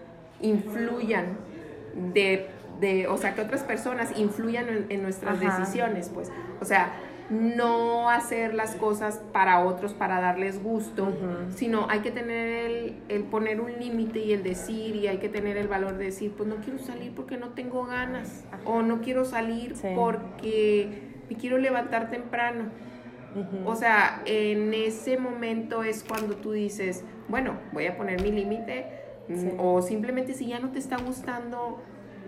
influyan 0.40 1.36
de, 2.14 2.48
de, 2.80 3.06
o 3.08 3.18
sea, 3.18 3.34
que 3.34 3.42
otras 3.42 3.62
personas 3.64 4.18
influyan 4.18 4.68
en, 4.68 4.86
en 4.88 5.02
nuestras 5.02 5.40
Ajá. 5.42 5.58
decisiones, 5.58 6.08
pues. 6.08 6.30
O 6.60 6.64
sea, 6.64 6.90
no 7.30 8.08
hacer 8.10 8.54
las 8.54 8.76
cosas 8.76 9.20
para 9.32 9.64
otros 9.64 9.94
para 9.94 10.20
darles 10.20 10.62
gusto, 10.62 11.12
sino 11.54 11.86
hay 11.90 12.00
que 12.00 12.10
tener 12.12 12.70
el, 12.70 12.94
el 13.08 13.24
poner 13.24 13.60
un 13.60 13.72
límite 13.78 14.20
y 14.20 14.32
el 14.32 14.42
decir 14.44 14.94
y 14.94 15.08
hay 15.08 15.18
que 15.18 15.28
tener 15.28 15.56
el 15.56 15.66
valor 15.66 15.96
de 15.96 16.04
decir, 16.06 16.32
pues 16.36 16.48
no 16.48 16.56
quiero 16.56 16.78
salir 16.78 17.12
porque 17.14 17.36
no 17.36 17.48
tengo 17.50 17.84
ganas 17.84 18.44
o 18.64 18.82
no 18.82 19.00
quiero 19.00 19.24
salir 19.24 19.74
Sí. 19.76 19.88
porque 19.94 21.02
me 21.28 21.36
quiero 21.36 21.58
levantar 21.58 22.10
temprano. 22.10 22.64
O 23.66 23.74
sea, 23.76 24.22
en 24.24 24.72
ese 24.72 25.18
momento 25.18 25.82
es 25.82 26.02
cuando 26.04 26.36
tú 26.36 26.52
dices, 26.52 27.04
bueno, 27.28 27.58
voy 27.72 27.84
a 27.86 27.94
poner 27.96 28.22
mi 28.22 28.32
límite 28.32 28.86
mm, 29.28 29.34
Sí. 29.36 29.50
o 29.58 29.82
simplemente 29.82 30.32
si 30.32 30.46
ya 30.46 30.58
no 30.58 30.70
te 30.70 30.78
está 30.78 30.96
gustando 30.96 31.82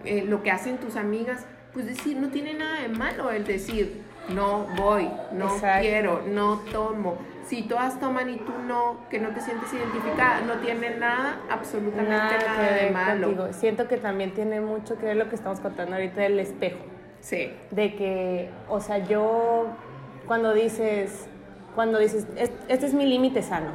eh, 0.05 0.25
lo 0.27 0.43
que 0.43 0.51
hacen 0.51 0.79
tus 0.79 0.97
amigas, 0.97 1.45
pues 1.73 1.87
decir, 1.87 2.17
no 2.17 2.29
tiene 2.29 2.55
nada 2.55 2.81
de 2.81 2.89
malo 2.89 3.31
el 3.31 3.45
decir, 3.45 4.03
no 4.31 4.67
voy, 4.77 5.09
no 5.33 5.47
Exacto. 5.55 5.81
quiero, 5.83 6.23
no 6.27 6.61
tomo. 6.73 7.17
Si 7.47 7.63
todas 7.63 7.99
toman 7.99 8.29
y 8.29 8.37
tú 8.37 8.53
no, 8.67 9.09
que 9.09 9.19
no 9.19 9.31
te 9.31 9.41
sientes 9.41 9.73
identificada, 9.73 10.43
no 10.43 10.55
tiene 10.55 10.97
nada, 10.99 11.41
absolutamente 11.51 12.13
nada, 12.47 12.73
de 12.75 12.91
malo. 12.91 13.27
contigo. 13.29 13.53
Siento 13.53 13.89
que 13.89 13.97
también 13.97 14.35
tiene 14.35 14.61
mucho 14.61 14.99
que 14.99 15.07
ver 15.07 15.17
lo 15.17 15.29
que 15.31 15.35
estamos 15.35 15.61
contando 15.61 15.95
ahorita 15.95 16.21
del 16.21 16.39
espejo. 16.41 16.79
Sí, 17.21 17.51
de 17.71 17.95
que, 17.97 18.51
o 18.69 18.81
sea, 18.81 18.99
yo 18.99 19.67
cuando 20.27 20.53
dices, 20.53 21.27
cuando 21.75 21.99
dices, 21.99 22.27
"Es- 22.37 22.53
este 22.69 22.87
es 22.87 22.93
mi 22.95 23.07
límite 23.07 23.41
sano, 23.43 23.71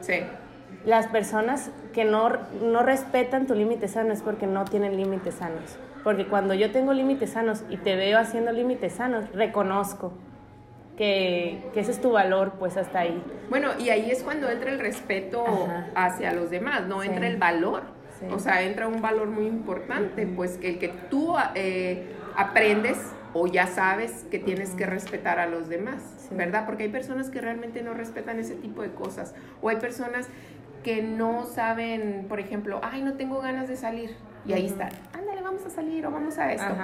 sí, 0.00 0.14
las 0.84 1.06
personas 1.06 1.70
que 1.92 2.04
no, 2.04 2.30
no 2.62 2.82
respetan 2.82 3.46
tu 3.46 3.54
límite 3.54 3.88
sano 3.88 4.12
es 4.12 4.22
porque 4.22 4.46
no 4.46 4.64
tienen 4.64 4.96
límites 4.96 5.36
sanos. 5.36 5.78
Porque 6.02 6.26
cuando 6.26 6.54
yo 6.54 6.72
tengo 6.72 6.92
límites 6.92 7.30
sanos 7.30 7.62
y 7.70 7.76
te 7.76 7.94
veo 7.96 8.18
haciendo 8.18 8.50
límites 8.50 8.94
sanos, 8.94 9.30
reconozco 9.32 10.12
que, 10.96 11.62
que, 11.72 11.80
ese 11.80 11.92
es 11.92 12.00
tu 12.00 12.10
valor, 12.10 12.54
pues 12.58 12.76
hasta 12.76 13.00
ahí. 13.00 13.22
Bueno, 13.48 13.70
y 13.78 13.90
ahí 13.90 14.10
es 14.10 14.22
cuando 14.22 14.50
entra 14.50 14.70
el 14.70 14.80
respeto 14.80 15.44
hacia 15.94 16.32
los 16.32 16.50
demás, 16.50 16.86
no 16.86 17.02
entra 17.02 17.26
el 17.26 17.36
valor. 17.36 17.82
O 18.30 18.38
sea, 18.38 18.62
entra 18.62 18.86
un 18.86 19.02
valor 19.02 19.28
muy 19.28 19.46
importante, 19.46 20.26
pues 20.26 20.56
que 20.56 20.70
el 20.70 20.78
que 20.78 20.88
tú 21.10 21.34
eh, 21.56 22.14
aprendes 22.36 22.98
o 23.34 23.46
ya 23.46 23.66
sabes 23.66 24.26
que 24.30 24.38
tienes 24.38 24.70
que 24.70 24.86
respetar 24.86 25.40
a 25.40 25.46
los 25.46 25.68
demás, 25.68 26.28
¿verdad? 26.30 26.64
Porque 26.66 26.84
hay 26.84 26.88
personas 26.90 27.30
que 27.30 27.40
realmente 27.40 27.82
no 27.82 27.94
respetan 27.94 28.38
ese 28.38 28.54
tipo 28.54 28.82
de 28.82 28.90
cosas. 28.90 29.34
O 29.60 29.70
hay 29.70 29.76
personas 29.76 30.28
que 30.82 31.02
no 31.02 31.44
saben, 31.44 32.26
por 32.28 32.40
ejemplo, 32.40 32.80
ay, 32.82 33.02
no 33.02 33.14
tengo 33.14 33.40
ganas 33.40 33.68
de 33.68 33.76
salir. 33.76 34.16
Y 34.44 34.52
ahí 34.52 34.66
está, 34.66 34.88
ándale, 35.12 35.40
vamos 35.40 35.64
a 35.64 35.70
salir 35.70 36.04
o 36.04 36.10
vamos 36.10 36.36
a 36.38 36.52
esto. 36.52 36.74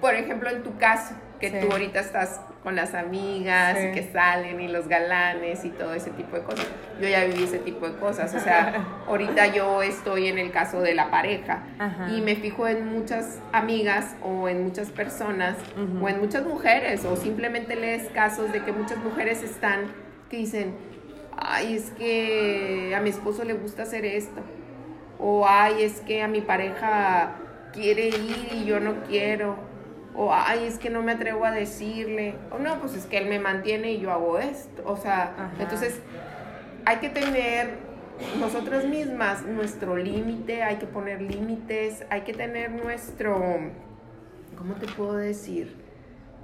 Por 0.00 0.14
ejemplo, 0.14 0.50
en 0.50 0.62
tu 0.62 0.76
caso, 0.76 1.14
que 1.40 1.50
tú 1.50 1.72
ahorita 1.72 2.00
estás 2.00 2.40
con 2.62 2.76
las 2.76 2.94
amigas 2.94 3.78
y 3.82 3.92
que 3.92 4.10
salen 4.12 4.60
y 4.60 4.68
los 4.68 4.86
galanes 4.86 5.64
y 5.64 5.70
todo 5.70 5.94
ese 5.94 6.10
tipo 6.10 6.36
de 6.36 6.42
cosas. 6.42 6.66
Yo 7.00 7.08
ya 7.08 7.24
viví 7.24 7.44
ese 7.44 7.58
tipo 7.58 7.88
de 7.88 7.96
cosas. 7.96 8.34
O 8.34 8.40
sea, 8.40 8.86
ahorita 9.08 9.46
yo 9.48 9.82
estoy 9.82 10.28
en 10.28 10.38
el 10.38 10.52
caso 10.52 10.82
de 10.82 10.94
la 10.94 11.10
pareja 11.10 11.62
y 12.14 12.20
me 12.20 12.36
fijo 12.36 12.68
en 12.68 12.86
muchas 12.86 13.40
amigas 13.52 14.14
o 14.22 14.48
en 14.48 14.62
muchas 14.64 14.90
personas 14.90 15.56
o 16.02 16.08
en 16.08 16.20
muchas 16.20 16.44
mujeres 16.44 17.04
o 17.06 17.16
simplemente 17.16 17.76
lees 17.76 18.08
casos 18.10 18.52
de 18.52 18.62
que 18.62 18.72
muchas 18.72 18.98
mujeres 18.98 19.42
están 19.42 19.86
que 20.28 20.36
dicen, 20.36 20.74
ay, 21.36 21.76
es 21.76 21.90
que 21.90 22.94
a 22.96 23.00
mi 23.00 23.10
esposo 23.10 23.44
le 23.44 23.54
gusta 23.54 23.82
hacer 23.82 24.04
esto. 24.04 24.40
O 25.18 25.46
ay, 25.46 25.82
es 25.82 26.00
que 26.00 26.22
a 26.22 26.28
mi 26.28 26.40
pareja 26.40 27.32
quiere 27.72 28.08
ir 28.08 28.48
y 28.52 28.64
yo 28.64 28.80
no 28.80 29.02
quiero 29.04 29.70
o 30.14 30.32
ay, 30.32 30.64
es 30.66 30.78
que 30.78 30.90
no 30.90 31.02
me 31.02 31.12
atrevo 31.12 31.44
a 31.44 31.50
decirle, 31.50 32.34
o 32.50 32.58
no, 32.58 32.80
pues 32.80 32.94
es 32.94 33.06
que 33.06 33.18
él 33.18 33.26
me 33.26 33.38
mantiene 33.38 33.92
y 33.92 34.00
yo 34.00 34.10
hago 34.10 34.38
esto, 34.38 34.82
o 34.84 34.96
sea, 34.96 35.52
entonces 35.58 36.00
hay 36.84 36.96
que 36.96 37.08
tener 37.08 37.78
nosotras 38.38 38.84
mismas 38.84 39.42
nuestro 39.42 39.96
límite, 39.96 40.62
hay 40.62 40.76
que 40.76 40.86
poner 40.86 41.22
límites, 41.22 42.04
hay 42.10 42.22
que 42.22 42.34
tener 42.34 42.70
nuestro, 42.70 43.40
¿cómo 44.58 44.74
te 44.74 44.86
puedo 44.88 45.14
decir? 45.14 45.76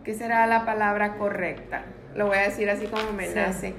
¿Qué 0.05 0.15
será 0.15 0.47
la 0.47 0.65
palabra 0.65 1.17
correcta? 1.19 1.83
Lo 2.15 2.29
voy 2.29 2.39
a 2.39 2.43
decir 2.43 2.71
así 2.71 2.87
como 2.87 3.13
me 3.13 3.29
nace. 3.29 3.75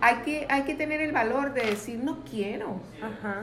Hay 0.00 0.16
que, 0.16 0.46
hay 0.48 0.62
que 0.62 0.74
tener 0.74 1.00
el 1.00 1.12
valor 1.12 1.54
de 1.54 1.62
decir 1.62 2.00
no 2.02 2.24
quiero, 2.24 2.80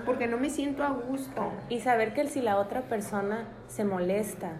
porque 0.06 0.28
no 0.28 0.38
me 0.38 0.50
siento 0.50 0.84
a 0.84 0.90
gusto. 0.90 1.52
Y 1.70 1.80
saber 1.80 2.14
que 2.14 2.28
si 2.28 2.42
la 2.42 2.58
otra 2.58 2.82
persona 2.82 3.48
se 3.68 3.84
molesta, 3.86 4.52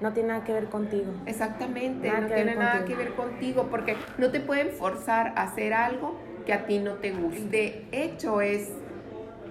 no 0.00 0.12
tiene 0.12 0.30
nada 0.30 0.44
que 0.44 0.52
ver 0.52 0.66
contigo. 0.66 1.12
Exactamente, 1.26 2.10
no 2.10 2.26
tiene 2.26 2.54
nada 2.54 2.84
que 2.84 2.94
ver 2.94 3.14
contigo 3.14 3.68
porque 3.70 3.96
no 4.16 4.30
te 4.30 4.40
pueden 4.40 4.70
forzar 4.70 5.32
a 5.36 5.42
hacer 5.42 5.74
algo 5.74 6.16
que 6.46 6.52
a 6.52 6.66
ti 6.66 6.78
no 6.78 6.94
te 6.94 7.12
guste. 7.12 7.48
De 7.48 7.86
hecho, 7.92 8.40
es, 8.40 8.70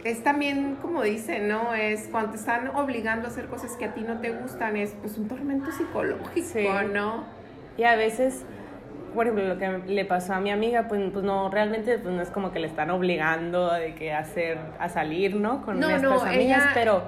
es 0.04 0.24
también, 0.24 0.78
como 0.82 1.04
dicen, 1.04 1.48
¿no? 1.48 1.74
Es 1.74 2.08
cuando 2.08 2.32
te 2.32 2.38
están 2.38 2.70
obligando 2.70 3.28
a 3.28 3.30
hacer 3.32 3.48
cosas 3.48 3.76
que 3.76 3.86
a 3.86 3.94
ti 3.94 4.02
no 4.02 4.20
te 4.20 4.32
gustan, 4.32 4.78
es 4.78 4.96
pues 5.02 5.18
un 5.18 5.28
tormento 5.28 5.72
psicológico, 5.72 6.84
¿no? 6.94 7.26
Y 7.78 7.84
a 7.84 7.96
veces, 7.96 8.44
por 9.14 9.26
ejemplo, 9.26 9.48
lo 9.48 9.58
que 9.58 9.92
le 9.92 10.06
pasó 10.06 10.34
a 10.34 10.40
mi 10.40 10.52
amiga, 10.52 10.88
pues, 10.88 11.02
pues 11.12 11.24
no, 11.24 11.50
realmente 11.50 11.98
pues 11.98 12.14
no 12.14 12.22
es 12.22 12.30
como 12.30 12.52
que 12.52 12.60
le 12.60 12.68
están 12.68 12.90
obligando 12.90 13.72
de 13.74 13.96
que 13.96 14.14
hacer, 14.14 14.58
a 14.80 14.90
salir, 14.90 15.36
¿no? 15.36 15.64
Con 15.64 15.80
nuestras 15.80 16.24
amigas, 16.24 16.72
pero 16.74 17.04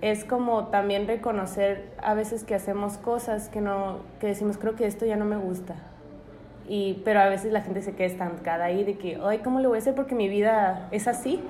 es 0.00 0.24
como 0.24 0.68
también 0.68 1.06
reconocer 1.06 1.90
a 2.02 2.14
veces 2.14 2.44
que 2.44 2.54
hacemos 2.54 2.96
cosas 2.96 3.48
que 3.48 3.60
no 3.60 4.00
que 4.18 4.28
decimos 4.28 4.56
creo 4.56 4.74
que 4.74 4.86
esto 4.86 5.04
ya 5.04 5.16
no 5.16 5.26
me 5.26 5.36
gusta 5.36 5.74
y 6.66 7.02
pero 7.04 7.20
a 7.20 7.28
veces 7.28 7.52
la 7.52 7.60
gente 7.62 7.82
se 7.82 7.94
queda 7.94 8.06
estancada 8.06 8.64
ahí 8.64 8.84
de 8.84 8.96
que 8.96 9.18
ay 9.22 9.38
cómo 9.38 9.60
le 9.60 9.66
voy 9.66 9.76
a 9.76 9.80
hacer 9.80 9.94
porque 9.94 10.14
mi 10.14 10.28
vida 10.28 10.88
es 10.90 11.08
así. 11.08 11.42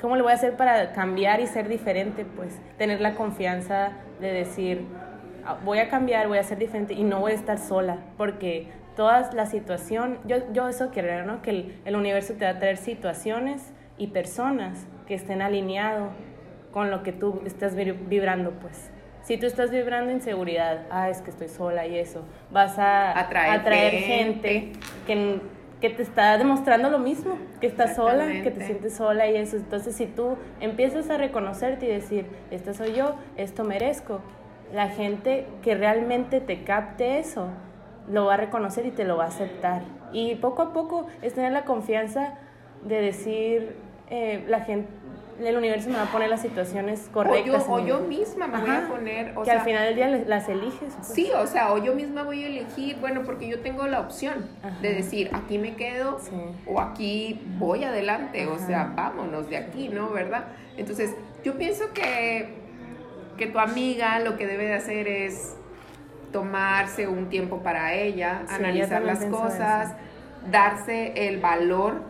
Cómo 0.00 0.16
le 0.16 0.22
voy 0.22 0.32
a 0.32 0.34
hacer 0.34 0.56
para 0.56 0.92
cambiar 0.92 1.40
y 1.40 1.46
ser 1.46 1.68
diferente 1.68 2.24
pues 2.24 2.58
tener 2.78 3.02
la 3.02 3.14
confianza 3.16 3.92
de 4.18 4.32
decir 4.32 4.86
ah, 5.44 5.58
voy 5.62 5.78
a 5.78 5.90
cambiar 5.90 6.26
voy 6.26 6.38
a 6.38 6.42
ser 6.42 6.58
diferente 6.58 6.94
y 6.94 7.04
no 7.04 7.20
voy 7.20 7.32
a 7.32 7.34
estar 7.34 7.58
sola 7.58 7.98
porque 8.16 8.68
toda 8.96 9.30
la 9.32 9.46
situación 9.46 10.18
yo 10.26 10.36
yo 10.52 10.68
eso 10.68 10.90
quiero 10.90 11.24
no 11.24 11.42
que 11.42 11.50
el, 11.50 11.80
el 11.84 11.96
universo 11.96 12.34
te 12.34 12.44
va 12.44 12.52
a 12.52 12.58
traer 12.58 12.76
situaciones 12.76 13.72
y 13.98 14.08
personas 14.08 14.86
que 15.06 15.14
estén 15.14 15.42
alineados 15.42 16.10
con 16.72 16.90
lo 16.90 17.02
que 17.02 17.12
tú 17.12 17.42
estás 17.44 17.74
vibrando, 17.74 18.52
pues. 18.52 18.90
Si 19.22 19.36
tú 19.36 19.46
estás 19.46 19.70
vibrando 19.70 20.10
inseguridad, 20.10 20.86
ah, 20.90 21.10
es 21.10 21.20
que 21.20 21.30
estoy 21.30 21.48
sola 21.48 21.86
y 21.86 21.98
eso, 21.98 22.24
vas 22.50 22.78
a 22.78 23.18
atraer, 23.18 23.92
gente, 23.92 24.72
que, 25.06 25.40
que, 25.80 25.90
te 25.90 26.02
está 26.02 26.38
demostrando 26.38 26.88
lo 26.88 26.98
mismo, 26.98 27.38
que 27.60 27.66
estás 27.66 27.96
sola, 27.96 28.26
que 28.42 28.50
te 28.50 28.64
sientes 28.64 28.94
sola 28.94 29.28
y 29.28 29.36
eso. 29.36 29.56
Entonces, 29.56 29.94
si 29.94 30.06
tú 30.06 30.38
empiezas 30.60 31.10
a 31.10 31.18
reconocerte 31.18 31.86
y 31.86 31.90
decir, 31.90 32.26
esta 32.50 32.72
soy 32.72 32.94
yo, 32.94 33.16
esto 33.36 33.62
merezco, 33.62 34.20
la 34.72 34.88
gente 34.88 35.46
que 35.62 35.74
realmente 35.74 36.40
te 36.40 36.62
capte 36.64 37.18
eso, 37.18 37.48
lo 38.10 38.26
va 38.26 38.34
a 38.34 38.36
reconocer 38.36 38.86
y 38.86 38.90
te 38.90 39.04
lo 39.04 39.16
va 39.16 39.24
a 39.24 39.28
aceptar. 39.28 39.82
Y 40.12 40.34
poco 40.36 40.62
a 40.62 40.72
poco 40.72 41.06
es 41.22 41.34
tener 41.34 41.52
la 41.52 41.64
confianza 41.64 42.34
de 42.84 43.00
decir, 43.00 43.76
eh, 44.08 44.44
la 44.48 44.60
gente 44.60 44.88
el 45.48 45.56
universo 45.56 45.88
me 45.88 45.96
va 45.96 46.04
a 46.04 46.12
poner 46.12 46.28
las 46.28 46.42
situaciones 46.42 47.08
correctas. 47.12 47.64
O 47.68 47.84
yo, 47.84 48.00
misma 48.00 48.46
me 48.46 48.60
voy 48.60 48.70
a 48.70 48.88
poner. 48.88 49.38
O 49.38 49.42
que 49.42 49.50
al 49.50 49.62
final 49.62 49.86
del 49.86 49.94
día 49.94 50.08
las 50.26 50.48
eliges. 50.48 50.94
Pues. 50.94 51.06
Sí, 51.06 51.30
o 51.36 51.46
sea, 51.46 51.72
o 51.72 51.78
yo 51.78 51.94
misma 51.94 52.24
voy 52.24 52.44
a 52.44 52.46
elegir, 52.46 52.96
bueno, 53.00 53.22
porque 53.24 53.48
yo 53.48 53.60
tengo 53.60 53.86
la 53.86 54.00
opción 54.00 54.46
de 54.82 54.94
decir, 54.94 55.30
aquí 55.32 55.58
me 55.58 55.76
quedo 55.76 56.18
o 56.66 56.80
aquí 56.80 57.40
voy 57.58 57.84
adelante, 57.84 58.46
o 58.46 58.58
sea, 58.58 58.92
vámonos 58.94 59.48
de 59.48 59.56
aquí, 59.56 59.88
¿no? 59.88 60.10
¿Verdad? 60.10 60.46
Entonces, 60.76 61.14
yo 61.44 61.56
pienso 61.56 61.92
que, 61.94 62.54
que 63.36 63.46
tu 63.46 63.58
amiga 63.58 64.18
lo 64.20 64.36
que 64.36 64.46
debe 64.46 64.66
de 64.66 64.74
hacer 64.74 65.08
es 65.08 65.56
tomarse 66.32 67.08
un 67.08 67.28
tiempo 67.28 67.58
para 67.62 67.94
ella, 67.94 68.42
analizar 68.48 69.02
las 69.02 69.24
cosas, 69.24 69.94
darse 70.50 71.28
el 71.28 71.40
valor 71.40 72.02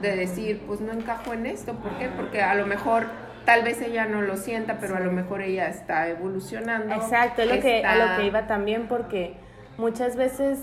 de 0.00 0.16
decir, 0.16 0.62
pues 0.66 0.80
no 0.80 0.92
encajo 0.92 1.32
en 1.32 1.46
esto. 1.46 1.74
¿Por 1.74 1.96
qué? 1.98 2.08
Porque 2.08 2.42
a 2.42 2.54
lo 2.54 2.66
mejor 2.66 3.06
tal 3.44 3.62
vez 3.62 3.80
ella 3.80 4.06
no 4.06 4.20
lo 4.22 4.36
sienta, 4.36 4.78
pero 4.78 4.96
a 4.96 5.00
lo 5.00 5.12
mejor 5.12 5.42
ella 5.42 5.68
está 5.68 6.08
evolucionando. 6.08 6.94
Exacto, 6.94 7.42
es 7.42 7.48
lo 7.48 7.60
que, 7.60 7.84
a 7.84 7.96
lo 7.96 8.16
que 8.16 8.26
iba 8.26 8.46
también, 8.46 8.86
porque 8.88 9.36
muchas 9.78 10.16
veces 10.16 10.60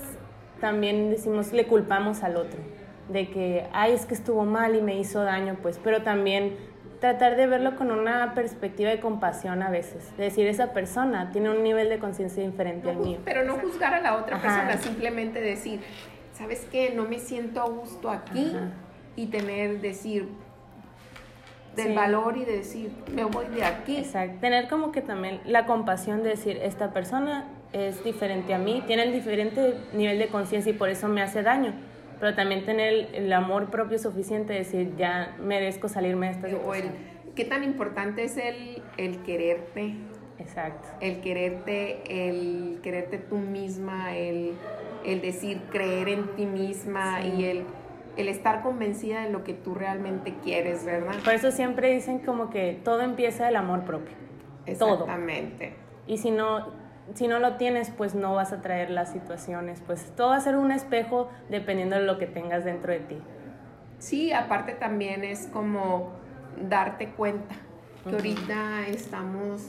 también 0.60 1.10
decimos, 1.10 1.52
le 1.52 1.66
culpamos 1.66 2.22
al 2.22 2.36
otro, 2.36 2.60
de 3.08 3.30
que, 3.30 3.66
ay, 3.72 3.92
es 3.92 4.06
que 4.06 4.14
estuvo 4.14 4.44
mal 4.44 4.76
y 4.76 4.82
me 4.82 4.98
hizo 4.98 5.22
daño, 5.22 5.56
pues, 5.62 5.78
pero 5.82 6.02
también 6.02 6.56
tratar 7.00 7.36
de 7.36 7.46
verlo 7.46 7.76
con 7.76 7.90
una 7.90 8.34
perspectiva 8.34 8.90
de 8.90 9.00
compasión 9.00 9.62
a 9.62 9.70
veces, 9.70 10.16
de 10.16 10.24
decir, 10.24 10.46
esa 10.46 10.72
persona 10.72 11.30
tiene 11.32 11.50
un 11.50 11.62
nivel 11.62 11.88
de 11.88 11.98
conciencia 11.98 12.42
diferente 12.42 12.90
al 12.90 12.98
mío. 12.98 13.18
Pero 13.24 13.44
no 13.44 13.54
juzgar 13.54 13.94
a 13.94 14.00
la 14.00 14.16
otra 14.16 14.40
persona, 14.40 14.76
simplemente 14.76 15.40
decir, 15.40 15.80
¿sabes 16.34 16.66
qué? 16.70 16.92
No 16.94 17.04
me 17.04 17.18
siento 17.18 17.62
a 17.62 17.68
gusto 17.68 18.10
aquí 18.10 18.54
y 19.16 19.26
tener, 19.26 19.80
decir, 19.80 20.28
del 21.74 21.94
valor 21.94 22.36
y 22.36 22.44
de 22.44 22.58
decir, 22.58 22.92
me 23.14 23.24
voy 23.24 23.46
de 23.46 23.64
aquí. 23.64 23.96
Exacto, 23.96 24.38
tener 24.40 24.68
como 24.68 24.92
que 24.92 25.00
también 25.00 25.40
la 25.46 25.64
compasión 25.64 26.22
de 26.22 26.30
decir, 26.30 26.58
esta 26.62 26.92
persona 26.92 27.46
es 27.72 28.04
diferente 28.04 28.52
a 28.52 28.58
mí, 28.58 28.82
tiene 28.86 29.04
el 29.04 29.12
diferente 29.12 29.74
nivel 29.94 30.18
de 30.18 30.28
conciencia 30.28 30.70
y 30.70 30.74
por 30.74 30.90
eso 30.90 31.08
me 31.08 31.22
hace 31.22 31.42
daño. 31.42 31.72
Pero 32.20 32.34
también 32.34 32.66
tener 32.66 33.08
el, 33.14 33.32
amor 33.32 33.70
propio 33.70 33.98
suficiente 33.98 34.52
de 34.52 34.60
decir, 34.60 34.94
ya 34.96 35.34
merezco 35.40 35.88
salirme 35.88 36.26
de 36.26 36.32
esta 36.32 36.48
situación. 36.48 36.92
¿Qué 37.34 37.44
tan 37.44 37.64
importante 37.64 38.24
es 38.24 38.36
el, 38.36 38.82
el 38.98 39.22
quererte? 39.22 39.94
Exacto. 40.38 40.88
El 41.00 41.20
quererte, 41.20 42.28
el 42.28 42.80
quererte 42.82 43.18
tú 43.18 43.38
misma, 43.38 44.16
el, 44.16 44.52
el 45.04 45.20
decir, 45.22 45.62
creer 45.70 46.08
en 46.08 46.36
ti 46.36 46.46
misma 46.46 47.24
y 47.24 47.44
el 47.44 47.64
el 48.16 48.28
estar 48.28 48.62
convencida 48.62 49.22
de 49.22 49.30
lo 49.30 49.44
que 49.44 49.54
tú 49.54 49.74
realmente 49.74 50.34
quieres, 50.42 50.84
¿verdad? 50.84 51.14
Por 51.24 51.34
eso 51.34 51.50
siempre 51.50 51.92
dicen 51.92 52.18
como 52.20 52.50
que 52.50 52.78
todo 52.84 53.02
empieza 53.02 53.46
del 53.46 53.56
amor 53.56 53.84
propio. 53.84 54.14
Exactamente. 54.66 55.74
Y 56.06 56.18
si 56.18 56.30
no, 56.30 56.68
si 57.14 57.28
no 57.28 57.38
lo 57.38 57.56
tienes, 57.56 57.90
pues 57.90 58.14
no 58.14 58.34
vas 58.34 58.52
a 58.52 58.62
traer 58.62 58.90
las 58.90 59.12
situaciones. 59.12 59.82
Pues 59.86 60.12
todo 60.16 60.30
va 60.30 60.36
a 60.36 60.40
ser 60.40 60.56
un 60.56 60.72
espejo 60.72 61.28
dependiendo 61.48 61.96
de 61.96 62.02
lo 62.02 62.18
que 62.18 62.26
tengas 62.26 62.64
dentro 62.64 62.92
de 62.92 63.00
ti. 63.00 63.18
Sí, 63.98 64.32
aparte 64.32 64.72
también 64.72 65.24
es 65.24 65.46
como 65.52 66.12
darte 66.68 67.10
cuenta 67.10 67.54
que 68.08 68.14
ahorita 68.14 68.86
estamos 68.88 69.62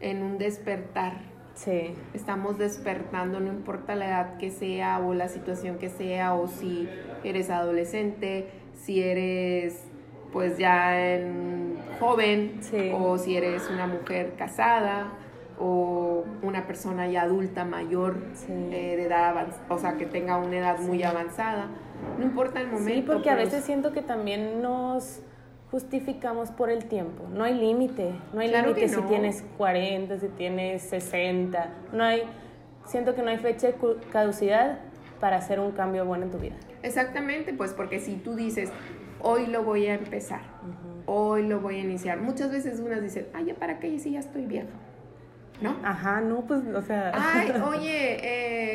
en 0.00 0.22
un 0.22 0.38
despertar. 0.38 1.14
Sí. 1.54 1.94
Estamos 2.14 2.58
despertando, 2.58 3.40
no 3.40 3.48
importa 3.48 3.94
la 3.94 4.06
edad 4.08 4.36
que 4.38 4.50
sea 4.50 4.98
o 5.00 5.14
la 5.14 5.28
situación 5.28 5.78
que 5.78 5.88
sea 5.88 6.34
o 6.34 6.48
si 6.48 6.88
eres 7.24 7.50
adolescente, 7.50 8.48
si 8.74 9.02
eres 9.02 9.84
pues 10.32 10.56
ya 10.56 10.98
en 10.98 11.76
joven 12.00 12.58
Sí. 12.62 12.90
o 12.94 13.18
si 13.18 13.36
eres 13.36 13.68
una 13.68 13.86
mujer 13.86 14.34
casada 14.36 15.12
o 15.58 16.24
una 16.42 16.66
persona 16.66 17.06
ya 17.08 17.22
adulta 17.22 17.64
mayor 17.64 18.16
Sí. 18.34 18.46
eh, 18.52 18.94
de 18.96 19.04
edad 19.04 19.26
avanzada, 19.30 19.64
o 19.68 19.78
sea, 19.78 19.94
que 19.96 20.06
tenga 20.06 20.36
una 20.38 20.56
edad 20.58 20.78
muy 20.80 21.02
avanzada. 21.02 21.66
No 22.18 22.24
importa 22.24 22.60
el 22.60 22.66
momento. 22.68 22.90
Sí, 22.92 23.02
porque 23.06 23.30
a 23.30 23.36
veces 23.36 23.64
siento 23.64 23.92
que 23.92 24.02
también 24.02 24.60
nos 24.62 25.20
justificamos 25.70 26.50
por 26.50 26.68
el 26.70 26.84
tiempo. 26.86 27.24
No 27.32 27.44
hay 27.44 27.54
límite. 27.54 28.12
No 28.34 28.40
hay 28.40 28.48
Claro 28.50 28.68
límite 28.68 28.86
que 28.86 28.88
si 28.94 29.00
no. 29.00 29.06
tienes 29.08 29.44
40, 29.56 30.18
si 30.18 30.28
tienes 30.28 30.82
60. 30.82 31.70
No 31.92 32.04
hay, 32.04 32.22
siento 32.86 33.14
que 33.14 33.22
no 33.22 33.30
hay 33.30 33.38
fecha 33.38 33.68
de 33.68 33.74
caducidad 34.12 34.80
para 35.20 35.36
hacer 35.36 35.60
un 35.60 35.72
cambio 35.72 36.04
bueno 36.04 36.24
en 36.26 36.30
tu 36.30 36.38
vida. 36.38 36.56
Exactamente, 36.82 37.54
pues 37.54 37.72
porque 37.72 38.00
si 38.00 38.16
tú 38.16 38.34
dices, 38.34 38.70
hoy 39.20 39.46
lo 39.46 39.62
voy 39.62 39.86
a 39.86 39.94
empezar, 39.94 40.40
hoy 41.06 41.46
lo 41.46 41.60
voy 41.60 41.76
a 41.76 41.80
iniciar, 41.80 42.20
muchas 42.20 42.50
veces 42.50 42.80
unas 42.80 43.00
dicen, 43.00 43.28
ay, 43.32 43.44
¿ya 43.46 43.54
para 43.54 43.78
qué? 43.78 43.98
Si 44.00 44.10
ya 44.10 44.18
estoy 44.18 44.46
vieja, 44.46 44.66
¿no? 45.62 45.76
Ajá, 45.84 46.20
no, 46.20 46.40
pues, 46.42 46.60
o 46.74 46.82
sea, 46.82 47.12
Ay, 47.14 47.52
oye, 47.66 48.18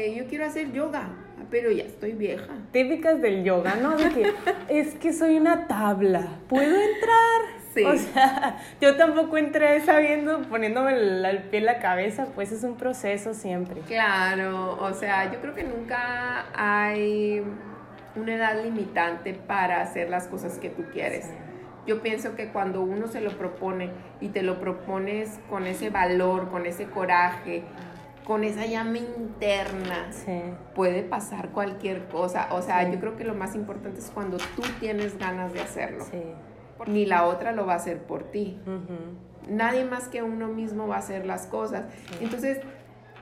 eh, 0.10 0.16
yo 0.16 0.26
quiero 0.28 0.46
hacer 0.46 0.72
yoga, 0.72 1.10
pero 1.52 1.72
ya 1.72 1.84
estoy 1.84 2.14
vieja. 2.14 2.48
típicas 2.72 3.22
del 3.22 3.44
yoga, 3.44 3.76
¿no? 3.82 3.96
De 3.98 4.10
que 4.10 4.34
es 4.70 4.96
que 4.96 5.14
soy 5.14 5.38
una 5.38 5.68
tabla, 5.68 6.28
¿puedo 6.48 6.76
entrar? 6.76 7.58
Sí. 7.74 7.84
O 7.84 7.96
sea, 7.96 8.58
yo 8.82 8.96
tampoco 8.96 9.38
entré 9.38 9.82
sabiendo, 9.82 10.42
poniéndome 10.50 10.94
el, 10.94 11.24
el 11.26 11.44
pie 11.44 11.60
en 11.60 11.66
la 11.66 11.80
cabeza, 11.80 12.26
pues 12.34 12.52
es 12.52 12.64
un 12.64 12.76
proceso 12.76 13.34
siempre. 13.36 13.82
Claro, 13.82 14.78
o 14.82 14.94
sea, 14.94 15.32
yo 15.32 15.40
creo 15.42 15.54
que 15.54 15.64
nunca 15.64 16.46
hay 16.56 17.44
una 18.16 18.34
edad 18.34 18.64
limitante 18.64 19.34
para 19.36 19.82
hacer 19.82 20.10
las 20.10 20.28
cosas 20.28 20.58
que 20.58 20.70
tú 20.70 20.86
quieres. 20.92 21.26
Sí. 21.26 21.32
Yo 21.88 22.02
pienso 22.02 22.36
que 22.36 22.50
cuando 22.50 22.82
uno 22.82 23.08
se 23.08 23.22
lo 23.22 23.32
propone 23.32 23.90
y 24.20 24.28
te 24.30 24.44
lo 24.44 24.60
propones 24.60 25.40
con 25.50 25.66
ese 25.66 25.90
valor, 25.90 26.50
con 26.50 26.66
ese 26.66 26.86
coraje, 26.88 27.64
con 28.26 28.44
esa 28.44 28.66
llama 28.66 28.98
interna, 28.98 30.12
Sí. 30.12 30.42
puede 30.76 31.02
pasar 31.02 31.50
cualquier 31.52 32.10
cosa. 32.10 32.50
O 32.52 32.62
sea, 32.62 32.84
Sí. 32.86 32.92
yo 32.92 33.00
creo 33.00 33.16
que 33.16 33.24
lo 33.24 33.34
más 33.36 33.56
importante 33.56 34.00
es 34.00 34.12
cuando 34.14 34.36
tú 34.38 34.64
tienes 34.82 35.18
ganas 35.18 35.54
de 35.54 35.62
hacerlo. 35.62 36.04
Sí. 36.12 36.22
Ni 36.88 37.06
la 37.06 37.26
otra 37.26 37.54
lo 37.54 37.66
va 37.66 37.74
a 37.74 37.78
hacer 37.78 38.00
por 38.04 38.24
ti. 38.26 38.60
Nadie 39.48 39.86
más 39.86 40.10
que 40.10 40.22
uno 40.24 40.50
mismo 40.50 40.88
va 40.90 40.96
a 40.96 41.00
hacer 41.00 41.26
las 41.26 41.48
cosas. 41.48 41.86
Entonces, 42.20 42.60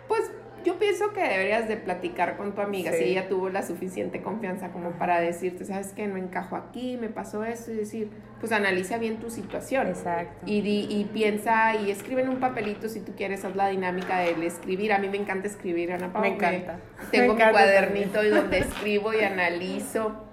pues 0.07 0.31
yo 0.65 0.77
pienso 0.79 1.13
que 1.13 1.21
deberías 1.21 1.67
de 1.67 1.77
platicar 1.77 2.35
con 2.37 2.53
tu 2.55 2.61
amiga 2.61 2.91
Sí. 2.91 2.97
si 2.97 3.03
ella 3.11 3.29
tuvo 3.29 3.49
la 3.49 3.61
suficiente 3.63 4.21
confianza 4.21 4.69
como 4.71 4.91
para 4.91 5.21
decirte, 5.21 5.63
sabes 5.63 5.93
que 5.93 6.07
no 6.07 6.17
encajo 6.17 6.55
aquí, 6.57 6.97
me 6.99 7.07
pasó 7.09 7.45
esto, 7.45 7.71
y 7.71 7.75
decir, 7.75 8.09
pues 8.39 8.51
analiza 8.51 8.97
bien 8.97 9.17
tu 9.17 9.29
situación. 9.29 9.87
Exacto. 9.87 10.45
Y, 10.45 10.61
di- 10.61 10.87
y 10.89 11.05
piensa 11.05 11.75
y 11.75 11.89
escribe 11.91 12.21
en 12.23 12.29
un 12.29 12.37
papelito 12.39 12.89
si 12.89 12.99
tú 12.99 13.13
quieres, 13.15 13.45
haz 13.45 13.55
la 13.55 13.67
dinámica 13.69 14.19
del 14.19 14.43
escribir. 14.43 14.91
A 14.93 14.97
mí 14.99 15.07
me 15.07 15.17
encanta 15.17 15.47
escribir, 15.47 15.91
Ana 15.93 16.11
Paula. 16.11 16.29
Me 16.29 16.35
encanta. 16.35 16.79
Tengo 17.11 17.33
Me 17.35 17.45
mi 17.45 17.51
cuadernito 17.51 18.23
y 18.23 18.29
donde 18.29 18.57
escribo 18.59 19.13
y 19.13 19.21
analizo. 19.23 20.24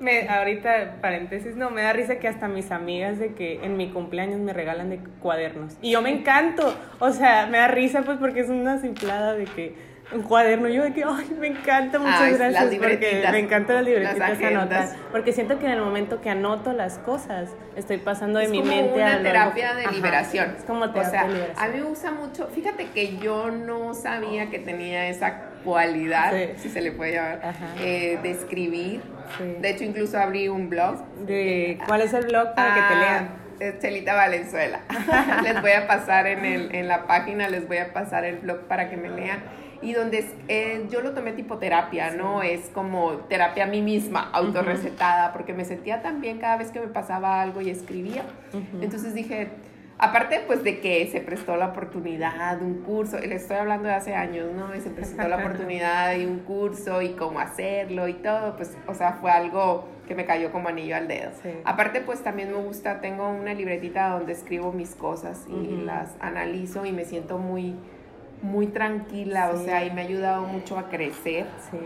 Me, 0.00 0.28
ahorita, 0.28 0.96
paréntesis, 1.00 1.56
no, 1.56 1.70
me 1.70 1.82
da 1.82 1.92
risa 1.92 2.18
que 2.20 2.28
hasta 2.28 2.46
mis 2.46 2.70
amigas 2.70 3.18
de 3.18 3.32
que 3.34 3.64
en 3.64 3.76
mi 3.76 3.90
cumpleaños 3.90 4.38
me 4.40 4.52
regalan 4.52 4.90
de 4.90 5.00
cuadernos. 5.20 5.74
Y 5.82 5.90
yo 5.92 6.02
me 6.02 6.10
encanto. 6.10 6.72
O 7.00 7.10
sea, 7.10 7.46
me 7.46 7.58
da 7.58 7.68
risa 7.68 8.02
pues 8.02 8.18
porque 8.18 8.40
es 8.40 8.48
una 8.48 8.78
simplada 8.80 9.34
de 9.34 9.44
que 9.44 9.88
un 10.12 10.22
cuaderno. 10.22 10.68
Yo 10.68 10.84
de 10.84 10.92
que, 10.92 11.02
ay, 11.04 11.36
me 11.38 11.48
encanta, 11.48 11.98
muchas 11.98 12.20
Ay, 12.20 12.30
las 12.30 12.38
gracias. 12.38 12.74
Porque 12.78 13.24
me 13.32 13.38
encantan 13.40 13.74
las 13.76 13.84
libretitas 13.84 14.18
las 14.38 14.42
anotar. 14.42 14.88
Porque 15.10 15.32
siento 15.32 15.58
que 15.58 15.66
en 15.66 15.72
el 15.72 15.80
momento 15.82 16.20
que 16.20 16.30
anoto 16.30 16.72
las 16.72 16.98
cosas, 17.00 17.50
estoy 17.76 17.98
pasando 17.98 18.38
de 18.38 18.44
es 18.46 18.50
mi 18.52 18.60
como 18.60 18.70
mente 18.72 18.94
una 18.94 19.12
a 19.14 19.16
lo- 19.16 19.22
terapia 19.24 19.74
de 19.74 19.82
Ajá, 19.82 19.92
liberación. 19.92 20.54
Es 20.56 20.64
como 20.64 20.92
terapia 20.92 21.08
o 21.08 21.10
sea, 21.10 21.22
de 21.26 21.34
liberación. 21.34 21.64
a 21.64 21.68
mí 21.72 21.80
me 21.80 21.88
gusta 21.88 22.10
mucho. 22.12 22.46
Fíjate 22.54 22.86
que 22.94 23.16
yo 23.18 23.50
no 23.50 23.92
sabía 23.94 24.48
que 24.48 24.60
tenía 24.60 25.08
esa 25.08 25.42
cualidad, 25.68 26.32
Sí. 26.32 26.52
si 26.56 26.68
se 26.70 26.80
le 26.80 26.92
puede 26.92 27.12
llamar, 27.12 27.40
eh, 27.80 28.18
de 28.22 28.30
escribir. 28.30 29.02
Sí. 29.36 29.44
De 29.60 29.70
hecho, 29.70 29.84
incluso 29.84 30.18
abrí 30.18 30.48
un 30.48 30.70
blog. 30.70 31.04
De, 31.26 31.78
¿Cuál 31.86 32.00
es 32.02 32.12
el 32.14 32.24
blog 32.26 32.54
para 32.54 32.74
que 32.74 32.80
te 32.80 32.94
Ah, 32.94 33.28
lean? 33.60 33.78
Chelita 33.80 34.14
Valenzuela. 34.14 34.80
les 35.42 35.60
voy 35.60 35.72
a 35.72 35.86
pasar 35.86 36.26
en, 36.26 36.44
el, 36.44 36.74
en 36.74 36.88
la 36.88 37.06
página, 37.06 37.48
les 37.48 37.66
voy 37.68 37.78
a 37.78 37.92
pasar 37.92 38.24
el 38.24 38.38
blog 38.38 38.60
para 38.68 38.88
que 38.88 38.96
me 38.96 39.10
lean. 39.10 39.40
Y 39.82 39.92
donde 39.92 40.24
eh, 40.48 40.86
yo 40.90 41.02
lo 41.02 41.12
tomé 41.12 41.32
tipo 41.32 41.58
terapia, 41.58 42.10
¿no? 42.10 42.42
Es 42.42 42.70
como 42.74 43.12
terapia 43.28 43.64
a 43.64 43.66
mí 43.66 43.80
misma, 43.82 44.28
autorrecetada, 44.32 45.32
porque 45.32 45.54
me 45.54 45.64
sentía 45.64 46.02
tan 46.02 46.20
bien 46.20 46.38
cada 46.38 46.56
vez 46.56 46.70
que 46.72 46.80
me 46.80 46.88
pasaba 46.88 47.40
algo 47.42 47.60
y 47.60 47.70
escribía. 47.70 48.22
Ujú. 48.52 48.82
Entonces 48.82 49.14
dije, 49.14 49.48
aparte 49.98 50.42
pues 50.46 50.62
de 50.62 50.80
que 50.80 51.06
se 51.08 51.20
prestó 51.20 51.56
la 51.56 51.66
oportunidad, 51.66 52.62
un 52.62 52.82
curso, 52.82 53.18
le 53.18 53.34
estoy 53.34 53.56
hablando 53.56 53.88
de 53.88 53.94
hace 53.94 54.14
años, 54.14 54.52
¿no? 54.54 54.74
Y 54.74 54.80
se 54.80 54.90
prestó 54.90 55.26
la 55.26 55.36
oportunidad 55.40 56.14
y 56.16 56.24
un 56.24 56.38
curso 56.40 57.02
y 57.02 57.10
cómo 57.10 57.40
hacerlo 57.40 58.06
y 58.08 58.14
todo, 58.14 58.56
pues, 58.56 58.76
o 58.86 58.94
sea, 58.94 59.14
fue 59.14 59.30
algo 59.30 59.88
que 60.06 60.14
me 60.14 60.24
cayó 60.24 60.50
como 60.52 60.68
anillo 60.68 60.96
al 60.96 61.06
dedo. 61.08 61.30
Sí. 61.42 61.50
Aparte 61.64 62.00
pues 62.00 62.22
también 62.22 62.50
me 62.50 62.58
gusta, 62.58 63.00
tengo 63.00 63.28
una 63.28 63.52
libretita 63.52 64.08
donde 64.10 64.32
escribo 64.32 64.72
mis 64.72 64.94
cosas 64.94 65.44
y 65.48 65.82
las 65.84 66.14
analizo 66.20 66.86
y 66.86 66.92
me 66.92 67.04
siento 67.04 67.38
muy, 67.38 67.74
muy 68.40 68.68
tranquila, 68.68 69.50
o 69.50 69.58
sea, 69.62 69.84
y 69.84 69.90
me 69.90 70.02
ha 70.02 70.04
ayudado 70.04 70.42
mucho 70.44 70.78
a 70.78 70.88
crecer 70.88 71.46
Sí. 71.70 71.78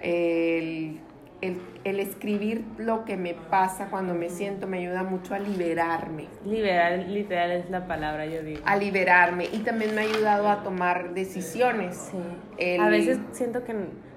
el, 0.00 1.00
el- 1.42 1.60
el 1.84 2.00
escribir 2.00 2.64
lo 2.78 3.04
que 3.04 3.16
me 3.16 3.34
pasa 3.34 3.88
cuando 3.90 4.14
me 4.14 4.30
siento 4.30 4.66
me 4.66 4.78
ayuda 4.78 5.02
mucho 5.02 5.34
a 5.34 5.38
liberarme, 5.40 6.28
Liberar, 6.46 7.00
literal 7.08 7.50
es 7.50 7.68
la 7.68 7.86
palabra, 7.86 8.24
yo 8.26 8.42
digo. 8.42 8.62
a 8.64 8.76
liberarme 8.76 9.48
y 9.52 9.58
también 9.58 9.94
me 9.94 10.00
ha 10.00 10.04
ayudado 10.04 10.48
a 10.48 10.62
tomar 10.62 11.12
decisiones. 11.14 11.96
Sí. 12.10 12.18
El- 12.58 12.80
A 12.80 12.88
veces 12.88 13.18
siento 13.32 13.64
que 13.64 13.74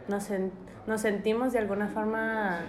nos, 0.07 0.29
nos 0.87 1.01
sentimos 1.01 1.51
de 1.51 1.59
alguna 1.59 1.87
forma 1.87 2.61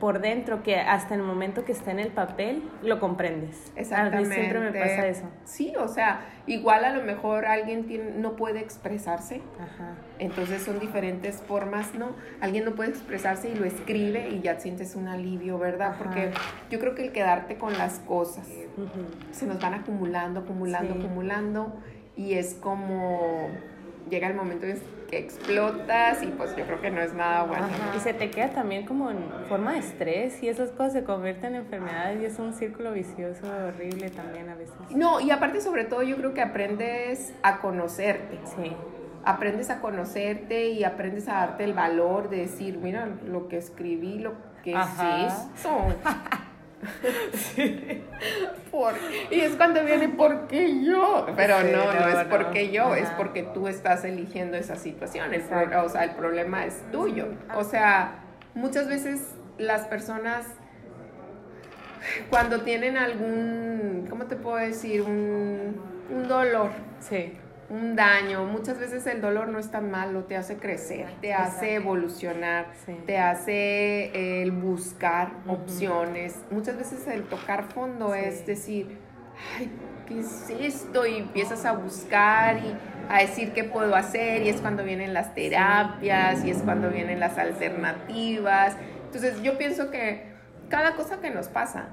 por 0.00 0.20
dentro 0.20 0.62
que 0.62 0.76
hasta 0.76 1.14
el 1.14 1.22
momento 1.22 1.64
que 1.64 1.72
está 1.72 1.90
en 1.90 1.98
el 2.00 2.08
papel 2.08 2.62
lo 2.82 3.00
comprendes. 3.00 3.72
A 3.76 3.80
Exactamente. 3.80 4.28
mí 4.28 4.34
siempre 4.34 4.60
me 4.60 4.72
pasa 4.72 5.06
eso. 5.06 5.24
Sí, 5.44 5.72
o 5.78 5.88
sea, 5.88 6.20
igual 6.46 6.84
a 6.84 6.90
lo 6.94 7.02
mejor 7.04 7.46
alguien 7.46 7.86
tiene, 7.86 8.10
no 8.12 8.36
puede 8.36 8.60
expresarse, 8.60 9.40
Ajá. 9.58 9.94
entonces 10.18 10.62
son 10.62 10.78
diferentes 10.80 11.42
formas, 11.42 11.94
¿no? 11.94 12.10
Alguien 12.40 12.64
no 12.64 12.74
puede 12.74 12.90
expresarse 12.90 13.48
y 13.50 13.54
lo 13.54 13.64
escribe 13.64 14.28
y 14.28 14.40
ya 14.40 14.58
sientes 14.60 14.94
un 14.96 15.08
alivio, 15.08 15.58
¿verdad? 15.58 15.90
Ajá. 15.92 15.98
Porque 16.04 16.30
yo 16.70 16.78
creo 16.80 16.94
que 16.94 17.04
el 17.06 17.12
quedarte 17.12 17.56
con 17.56 17.76
las 17.78 17.98
cosas 18.00 18.46
se 19.32 19.46
nos 19.46 19.60
van 19.60 19.74
acumulando, 19.74 20.40
acumulando, 20.40 20.94
Sí. 20.94 21.00
acumulando 21.00 21.72
y 22.16 22.34
es 22.34 22.54
como 22.54 23.48
llega 24.10 24.28
el 24.28 24.34
momento 24.34 24.66
en 24.66 24.72
que 25.06 25.18
explotas 25.18 26.22
y 26.22 26.26
pues 26.26 26.56
yo 26.56 26.64
creo 26.64 26.80
que 26.80 26.90
no 26.90 27.00
es 27.00 27.14
nada 27.14 27.44
bueno. 27.44 27.64
Ajá. 27.64 27.96
Y 27.96 28.00
se 28.00 28.14
te 28.14 28.30
queda 28.30 28.50
también 28.50 28.86
como 28.86 29.10
en 29.10 29.18
forma 29.48 29.72
de 29.72 29.78
estrés 29.80 30.42
y 30.42 30.48
esas 30.48 30.70
cosas 30.70 30.92
se 30.92 31.04
convierten 31.04 31.54
en 31.54 31.62
enfermedades 31.62 32.22
y 32.22 32.24
es 32.24 32.38
un 32.38 32.54
círculo 32.54 32.92
vicioso 32.92 33.46
horrible 33.46 34.10
también 34.10 34.48
a 34.48 34.54
veces. 34.54 34.74
No, 34.90 35.20
y 35.20 35.30
aparte 35.30 35.60
sobre 35.60 35.84
todo 35.84 36.02
yo 36.02 36.16
creo 36.16 36.34
que 36.34 36.42
aprendes 36.42 37.34
a 37.42 37.58
conocerte. 37.58 38.38
Sí. 38.56 38.72
Aprendes 39.24 39.70
a 39.70 39.80
conocerte 39.80 40.68
y 40.68 40.84
aprendes 40.84 41.28
a 41.28 41.34
darte 41.34 41.64
el 41.64 41.72
valor 41.72 42.28
de 42.28 42.38
decir, 42.38 42.78
mira, 42.78 43.08
lo 43.26 43.48
que 43.48 43.56
escribí, 43.56 44.18
lo 44.18 44.34
que 44.62 44.74
Ajá. 44.74 45.48
Por- 48.70 48.94
y 49.30 49.40
es 49.40 49.56
cuando 49.56 49.84
viene 49.84 50.08
¿por 50.08 50.46
qué 50.48 50.82
yo? 50.84 51.26
Pero 51.36 51.60
Sí, 51.60 51.66
no, 51.72 51.84
no, 51.92 52.00
no, 52.00 52.08
es 52.08 52.24
no. 52.24 52.28
porque 52.36 52.70
yo, 52.70 52.94
es 52.94 53.08
porque 53.10 53.42
tú 53.42 53.68
estás 53.68 54.04
eligiendo 54.04 54.56
esa 54.56 54.76
situación. 54.76 55.32
El 55.32 55.42
pro- 55.42 55.60
Exacto. 55.60 55.86
o 55.86 55.88
sea, 55.88 56.04
el 56.04 56.10
problema 56.12 56.64
es 56.66 56.82
tuyo. 56.90 57.28
O 57.56 57.64
sea, 57.64 58.20
muchas 58.54 58.88
veces 58.88 59.34
las 59.58 59.82
personas 59.86 60.46
cuando 62.30 62.62
tienen 62.62 62.96
algún, 62.96 64.06
¿cómo 64.10 64.26
te 64.26 64.36
puedo 64.36 64.56
decir? 64.56 65.02
Un, 65.02 65.80
un 66.10 66.28
dolor, 66.28 66.70
Sí. 67.00 67.38
Un 67.70 67.96
daño. 67.96 68.44
Muchas 68.44 68.78
veces 68.78 69.06
el 69.06 69.20
dolor 69.20 69.48
no 69.48 69.58
es 69.58 69.70
tan 69.70 69.90
malo, 69.90 70.24
te 70.24 70.36
hace 70.36 70.56
crecer, 70.56 71.06
te 71.20 71.32
hace 71.34 71.74
evolucionar, 71.74 72.66
Sí. 72.84 72.96
te 73.06 73.18
hace 73.18 74.06
eh, 74.06 74.42
el 74.42 74.52
buscar 74.52 75.32
opciones. 75.46 76.38
Muchas 76.50 76.76
veces 76.76 77.06
el 77.08 77.24
tocar 77.24 77.64
fondo 77.64 78.12
Sí. 78.14 78.20
es 78.24 78.46
decir, 78.46 78.98
ay, 79.58 79.70
¿qué 80.06 80.20
es 80.20 80.50
esto? 80.50 81.06
Y 81.06 81.16
empiezas 81.18 81.64
a 81.64 81.72
buscar 81.72 82.58
y 82.58 82.74
a 83.08 83.18
decir 83.20 83.52
qué 83.52 83.64
puedo 83.64 83.94
hacer 83.96 84.42
y 84.42 84.48
es 84.48 84.60
cuando 84.60 84.82
vienen 84.84 85.12
las 85.12 85.34
terapias 85.34 86.44
y 86.44 86.50
es 86.50 86.58
cuando 86.62 86.90
vienen 86.90 87.20
las 87.20 87.36
alternativas. 87.38 88.76
Entonces 89.06 89.42
yo 89.42 89.58
pienso 89.58 89.90
que 89.90 90.32
cada 90.68 90.94
cosa 90.96 91.20
que 91.20 91.30
nos 91.30 91.48
pasa 91.48 91.88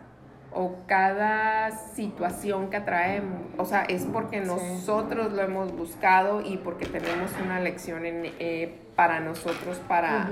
o 0.53 0.75
cada 0.85 1.71
situación 1.71 2.69
que 2.69 2.77
atraemos, 2.77 3.39
o 3.57 3.65
sea, 3.65 3.83
es 3.83 4.05
porque 4.05 4.41
nosotros 4.41 5.31
lo 5.31 5.41
hemos 5.41 5.71
buscado 5.75 6.41
y 6.41 6.57
porque 6.57 6.85
tenemos 6.85 7.31
una 7.43 7.59
lección 7.59 8.05
en, 8.05 8.33
eh, 8.39 8.75
para 8.95 9.19
nosotros 9.21 9.79
para, 9.87 10.29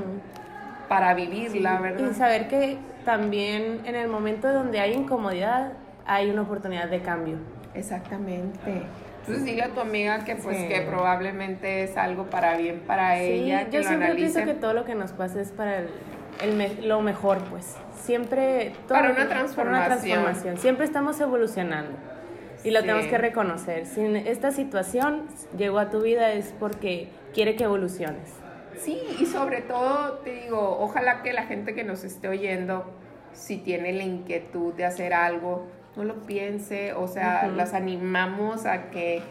para 0.89 1.13
vivirla, 1.13 1.79
¿verdad? 1.79 2.11
Y 2.11 2.13
saber 2.13 2.47
que 2.49 2.77
también 3.05 3.81
en 3.85 3.95
el 3.95 4.09
momento 4.09 4.51
donde 4.51 4.79
hay 4.79 4.93
incomodidad 4.93 5.73
hay 6.05 6.29
una 6.29 6.41
oportunidad 6.41 6.89
de 6.89 7.01
cambio. 7.01 7.37
Exactamente. 7.73 8.83
Entonces 9.19 9.45
dile 9.45 9.63
a 9.63 9.69
tu 9.69 9.79
amiga 9.79 10.25
que 10.25 10.35
pues 10.35 10.57
que 10.67 10.81
probablemente 10.81 11.83
es 11.83 11.95
algo 11.97 12.25
para 12.25 12.57
bien 12.57 12.81
para 12.85 13.19
ella. 13.19 13.65
Que 13.69 13.77
yo 13.77 13.83
siempre 13.83 14.15
pienso 14.15 14.43
que 14.43 14.53
todo 14.53 14.73
lo 14.73 14.85
que 14.85 14.95
nos 14.95 15.11
pasa 15.11 15.39
es 15.39 15.51
para 15.51 15.77
el, 15.77 15.89
lo 16.83 17.01
mejor, 17.01 17.43
pues. 17.45 17.75
Siempre... 18.01 18.73
para 18.87 19.11
una 19.11 19.27
transformación. 19.27 19.55
Para 19.55 19.69
una 19.69 20.01
transformación. 20.01 20.57
Siempre 20.57 20.85
estamos 20.85 21.19
evolucionando. 21.19 21.97
Y 22.63 22.71
lo 22.71 22.81
tenemos 22.81 23.05
que 23.05 23.17
reconocer. 23.17 23.85
Si 23.85 24.01
esta 24.03 24.51
situación 24.51 25.27
llegó 25.57 25.79
a 25.79 25.89
tu 25.89 26.01
vida 26.01 26.33
es 26.33 26.53
porque 26.59 27.09
quiere 27.33 27.55
que 27.55 27.63
evoluciones. 27.63 28.33
Sí, 28.77 28.99
y 29.19 29.25
sobre 29.25 29.61
todo 29.61 30.19
te 30.19 30.43
digo, 30.43 30.77
ojalá 30.79 31.21
que 31.21 31.33
la 31.33 31.43
gente 31.43 31.73
que 31.73 31.83
nos 31.83 32.03
esté 32.03 32.27
oyendo, 32.27 32.85
si 33.33 33.57
tiene 33.57 33.93
la 33.93 34.03
inquietud 34.03 34.73
de 34.73 34.85
hacer 34.85 35.13
algo, 35.13 35.67
no 35.95 36.03
lo 36.03 36.21
piense, 36.21 36.93
o 36.93 37.07
sea, 37.07 37.47
las 37.47 37.73
animamos 37.73 38.65
a 38.65 38.89
que 38.89 39.21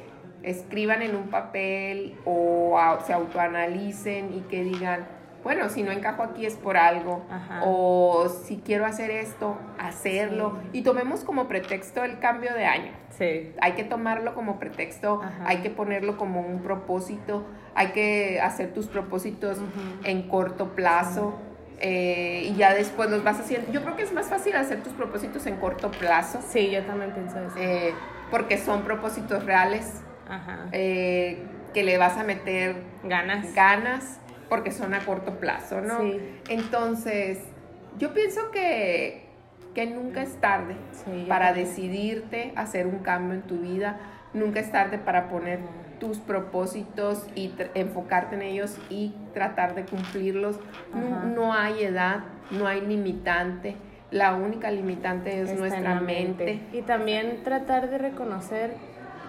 escriban 0.42 1.02
en 1.02 1.16
un 1.16 1.28
papel 1.28 2.16
o 2.24 2.78
se 3.06 3.12
autoanalicen 3.12 4.34
y 4.34 4.40
que 4.42 4.62
digan, 4.64 5.06
bueno, 5.42 5.68
si 5.68 5.82
no 5.82 5.90
encajo 5.90 6.22
aquí 6.22 6.46
es 6.46 6.54
por 6.54 6.76
algo, 6.76 7.24
o 7.62 8.28
si 8.28 8.58
quiero 8.58 8.86
hacer 8.86 9.10
esto, 9.10 9.56
hacerlo, 9.78 10.58
y 10.72 10.82
tomemos 10.82 11.24
como 11.24 11.48
pretexto 11.48 12.04
el 12.04 12.18
cambio 12.18 12.52
de 12.54 12.66
año. 12.66 12.92
Sí. 13.10 13.52
Hay 13.60 13.72
que 13.72 13.84
tomarlo 13.84 14.34
como 14.34 14.58
pretexto, 14.58 15.20
hay 15.44 15.58
que 15.58 15.70
ponerlo 15.70 16.16
como 16.16 16.40
un 16.40 16.62
propósito, 16.62 17.46
hay 17.74 17.88
que 17.88 18.40
hacer 18.40 18.72
tus 18.72 18.86
propósitos 18.86 19.58
en 20.04 20.28
corto 20.28 20.74
plazo. 20.74 21.38
Eh, 21.80 22.42
y 22.50 22.56
ya 22.56 22.74
después 22.74 23.08
los 23.08 23.22
vas 23.22 23.38
haciendo. 23.38 23.70
Yo 23.70 23.82
creo 23.82 23.94
que 23.94 24.02
es 24.02 24.12
más 24.12 24.26
fácil 24.26 24.56
hacer 24.56 24.82
tus 24.82 24.92
propósitos 24.94 25.46
en 25.46 25.58
corto 25.58 25.92
plazo. 25.92 26.40
Sí, 26.44 26.70
yo 26.72 26.82
también 26.82 27.12
pienso 27.12 27.38
eso. 27.38 27.54
Eh, 27.56 27.94
porque 28.32 28.58
son 28.58 28.82
propósitos 28.82 29.44
reales. 29.44 30.02
Eh, 30.72 31.42
que 31.72 31.82
le 31.84 31.96
vas 31.98 32.16
a 32.16 32.24
meter 32.24 32.82
ganas. 33.04 33.54
Ganas, 33.54 34.18
porque 34.48 34.70
son 34.70 34.94
a 34.94 35.00
corto 35.00 35.38
plazo, 35.38 35.80
¿no? 35.80 36.00
Sí. 36.00 36.20
Entonces, 36.48 37.40
yo 37.98 38.14
pienso 38.14 38.50
que, 38.50 39.26
que 39.74 39.86
nunca 39.86 40.22
es 40.22 40.40
tarde 40.40 40.76
para 41.28 41.52
decidirte 41.52 42.52
hacer 42.56 42.86
un 42.86 42.98
cambio 43.00 43.34
en 43.34 43.42
tu 43.42 43.58
vida. 43.58 43.98
Nunca 44.34 44.60
es 44.60 44.70
tarde 44.70 44.98
para 44.98 45.28
poner 45.28 45.60
tus 45.98 46.18
propósitos 46.18 47.26
y 47.34 47.52
enfocarte 47.74 48.36
en 48.36 48.42
ellos 48.42 48.78
y 48.88 49.14
tratar 49.34 49.74
de 49.74 49.84
cumplirlos. 49.84 50.58
No, 51.34 51.52
hay 51.52 51.82
edad, 51.82 52.20
no 52.50 52.66
hay 52.66 52.80
limitante. 52.80 53.76
La 54.10 54.34
única 54.34 54.70
limitante 54.70 55.42
es 55.42 55.58
nuestra 55.58 56.00
mente. 56.00 56.60
Y 56.72 56.82
también 56.82 57.42
tratar 57.42 57.90
de 57.90 57.98
reconocer, 57.98 58.74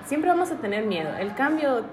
siempre 0.05 0.29
vamos 0.29 0.51
a 0.51 0.57
tener 0.57 0.85
miedo. 0.85 1.09
El 1.17 1.33
cambio 1.33 1.85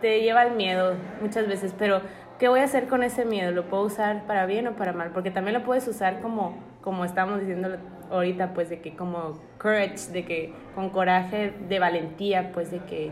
te 0.00 0.20
lleva 0.20 0.42
al 0.42 0.54
miedo 0.54 0.94
muchas 1.22 1.46
veces, 1.48 1.74
pero 1.76 2.00
¿qué 2.38 2.48
voy 2.48 2.60
a 2.60 2.64
hacer 2.64 2.88
con 2.88 3.02
ese 3.02 3.24
miedo? 3.24 3.50
¿Lo 3.50 3.68
puedo 3.68 3.84
usar 3.84 4.24
para 4.26 4.46
bien 4.46 4.66
o 4.68 4.72
para 4.72 4.92
mal? 4.92 5.10
Porque 5.10 5.30
también 5.30 5.54
lo 5.54 5.64
puedes 5.64 5.86
usar 5.88 6.20
como, 6.20 6.56
como 6.80 7.04
estamos 7.04 7.40
diciendo 7.40 7.76
ahorita, 8.10 8.54
pues 8.54 8.70
de 8.70 8.80
que 8.80 8.96
como 8.96 9.38
courage, 9.58 10.10
de 10.12 10.24
que 10.24 10.54
con 10.74 10.90
coraje, 10.90 11.52
de 11.68 11.78
valentía, 11.78 12.52
pues 12.52 12.70
de 12.70 12.78
que 12.80 13.10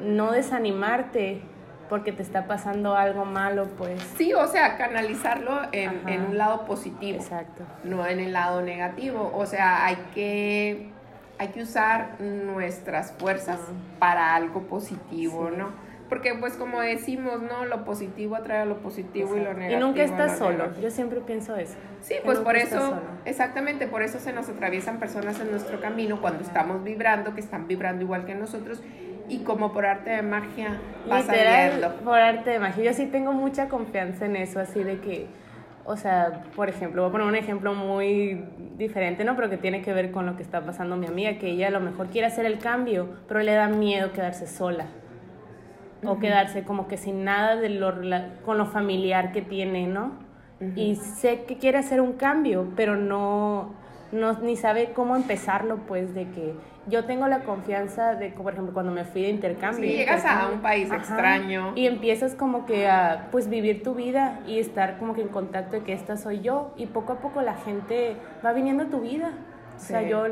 no 0.00 0.32
desanimarte 0.32 1.42
porque 1.88 2.10
te 2.10 2.22
está 2.22 2.46
pasando 2.46 2.96
algo 2.96 3.26
malo, 3.26 3.68
pues. 3.76 4.02
Sí, 4.16 4.32
o 4.32 4.46
sea, 4.46 4.78
canalizarlo 4.78 5.60
en, 5.72 6.24
un 6.24 6.38
lado 6.38 6.64
positivo. 6.64 7.18
Exacto. 7.18 7.64
No 7.84 8.06
en 8.06 8.18
el 8.18 8.32
lado 8.32 8.62
negativo. 8.62 9.30
O 9.34 9.44
sea, 9.44 9.84
hay 9.84 9.96
que, 10.14 10.88
hay 11.38 11.48
que 11.48 11.62
usar 11.62 12.18
nuestras 12.18 13.12
fuerzas 13.12 13.60
para 13.98 14.34
algo 14.34 14.62
positivo, 14.62 15.50
¿no? 15.50 15.68
Porque 16.12 16.34
pues 16.34 16.58
como 16.58 16.82
decimos, 16.82 17.40
¿no? 17.40 17.64
Lo 17.64 17.86
positivo 17.86 18.36
atrae 18.36 18.58
a 18.58 18.64
lo 18.66 18.82
positivo 18.82 19.34
y 19.34 19.40
lo 19.40 19.54
negativo. 19.54 19.80
Y 19.80 19.82
nunca 19.82 20.02
estás 20.02 20.36
solo, 20.36 20.68
yo 20.78 20.90
siempre 20.90 21.22
pienso 21.22 21.56
eso. 21.56 21.72
Sí, 22.02 22.16
pues 22.22 22.38
por 22.38 22.54
eso, 22.54 23.00
exactamente, 23.24 23.86
por 23.86 24.02
eso 24.02 24.18
se 24.18 24.30
nos 24.34 24.46
atraviesan 24.50 24.98
personas 24.98 25.40
en 25.40 25.50
nuestro 25.50 25.80
camino 25.80 26.20
cuando 26.20 26.44
estamos 26.44 26.84
vibrando, 26.84 27.34
que 27.34 27.40
están 27.40 27.66
vibrando 27.66 28.04
igual 28.04 28.26
que 28.26 28.34
nosotros 28.34 28.82
y 29.26 29.38
como 29.38 29.72
por 29.72 29.86
arte 29.86 30.10
de 30.10 30.20
magia 30.20 30.78
vas 31.08 31.26
Literal, 31.26 31.94
por 32.04 32.18
arte 32.18 32.50
de 32.50 32.58
magia. 32.58 32.84
Yo 32.84 32.92
sí 32.92 33.06
tengo 33.06 33.32
mucha 33.32 33.70
confianza 33.70 34.26
en 34.26 34.36
eso, 34.36 34.60
así 34.60 34.84
de 34.84 34.98
que, 34.98 35.28
o 35.86 35.96
sea, 35.96 36.44
por 36.54 36.68
ejemplo, 36.68 37.00
voy 37.00 37.08
a 37.08 37.12
poner 37.12 37.26
un 37.26 37.36
ejemplo 37.36 37.72
muy 37.72 38.44
diferente, 38.76 39.24
¿no? 39.24 39.34
Pero 39.34 39.48
que 39.48 39.56
tiene 39.56 39.80
que 39.80 39.94
ver 39.94 40.10
con 40.10 40.26
lo 40.26 40.36
que 40.36 40.42
está 40.42 40.60
pasando 40.60 40.94
mi 40.98 41.06
amiga, 41.06 41.38
que 41.38 41.52
ella 41.52 41.68
a 41.68 41.70
lo 41.70 41.80
mejor 41.80 42.08
quiere 42.08 42.26
hacer 42.26 42.44
el 42.44 42.58
cambio, 42.58 43.08
pero 43.26 43.40
le 43.40 43.54
da 43.54 43.68
miedo 43.68 44.12
quedarse 44.12 44.46
sola. 44.46 44.88
O 46.04 46.18
quedarse 46.18 46.64
como 46.64 46.88
que 46.88 46.96
sin 46.96 47.24
nada 47.24 47.56
de 47.56 47.68
lo, 47.68 47.94
con 48.44 48.58
lo 48.58 48.66
familiar 48.66 49.32
que 49.32 49.42
tiene, 49.42 49.86
¿no? 49.86 50.12
Y 50.76 50.94
sé 50.96 51.44
que 51.44 51.58
quiere 51.58 51.78
hacer 51.78 52.00
un 52.00 52.12
cambio, 52.12 52.72
pero 52.76 52.96
no, 52.96 53.74
no, 54.12 54.32
ni 54.40 54.56
sabe 54.56 54.92
cómo 54.92 55.16
empezarlo, 55.16 55.78
pues, 55.88 56.14
de 56.14 56.28
que 56.30 56.54
yo 56.86 57.04
tengo 57.04 57.26
la 57.26 57.40
confianza 57.40 58.14
de, 58.14 58.30
por 58.30 58.52
ejemplo, 58.52 58.72
cuando 58.72 58.92
me 58.92 59.04
fui 59.04 59.22
de 59.22 59.30
intercambio. 59.30 59.90
Sí, 59.90 59.96
llegas 59.96 60.24
a 60.24 60.48
un 60.48 60.60
país 60.60 60.90
extraño. 60.90 61.72
Y 61.74 61.86
empiezas 61.86 62.34
como 62.34 62.66
que 62.66 62.88
a, 62.88 63.28
pues, 63.30 63.48
vivir 63.48 63.82
tu 63.82 63.94
vida 63.94 64.40
y 64.46 64.58
estar 64.58 64.98
como 64.98 65.14
que 65.14 65.22
en 65.22 65.28
contacto 65.28 65.76
de 65.76 65.82
que 65.82 65.92
esta 65.92 66.16
soy 66.16 66.40
yo. 66.40 66.72
Y 66.76 66.86
poco 66.86 67.14
a 67.14 67.20
poco 67.20 67.40
la 67.42 67.54
gente 67.54 68.16
va 68.44 68.52
viniendo 68.52 68.84
a 68.84 68.86
tu 68.86 69.00
vida. 69.00 69.32
O 69.76 69.80
sea, 69.80 70.02
yo, 70.02 70.26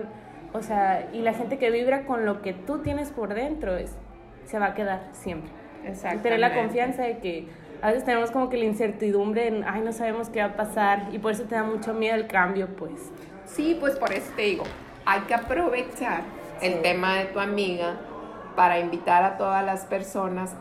o 0.53 0.63
sea, 0.63 1.09
y 1.13 1.23
la 1.23 1.33
gente 1.33 1.59
que 1.59 1.71
vibra 1.71 2.05
con 2.05 2.25
lo 2.25 2.43
que 2.43 2.53
tú 2.53 2.79
tienes 2.79 3.11
por 3.11 3.35
dentro 3.35 3.77
es, 3.77 3.97
se 4.45 4.59
va 4.59 4.67
a 4.67 4.75
quedar 4.75 5.09
siempre. 5.13 5.51
Exacto. 5.85 6.23
Tener 6.23 6.41
la 6.41 6.55
confianza 6.55 7.03
de 7.03 7.19
que 7.19 7.49
a 7.83 7.89
veces 7.89 8.05
tenemos 8.05 8.31
como 8.31 8.51
que 8.51 8.59
la 8.59 8.65
incertidumbre 8.65 9.49
en, 9.49 9.65
ay, 9.65 9.81
no 9.83 9.93
sabemos 9.93 10.29
qué 10.29 10.41
va 10.41 10.49
a 10.49 10.57
pasar 10.57 11.09
y 11.13 11.19
por 11.19 11.33
eso 11.33 11.45
te 11.45 11.55
da 11.55 11.63
mucho 11.63 11.95
miedo 11.95 12.15
el 12.15 12.27
cambio, 12.27 12.69
pues. 12.77 13.11
Sí, 13.47 13.77
pues 13.81 13.97
por 13.97 14.13
eso 14.13 14.31
te 14.37 14.43
digo, 14.43 14.65
hay 15.05 15.21
que 15.23 15.35
aprovechar 15.35 16.23
el 16.61 16.83
tema 16.83 17.17
de 17.17 17.25
tu 17.27 17.41
amiga 17.41 17.97
para 18.55 18.79
invitar 18.79 19.25
a 19.25 19.39
todas 19.39 19.65
las 19.65 19.87
personas 19.87 20.55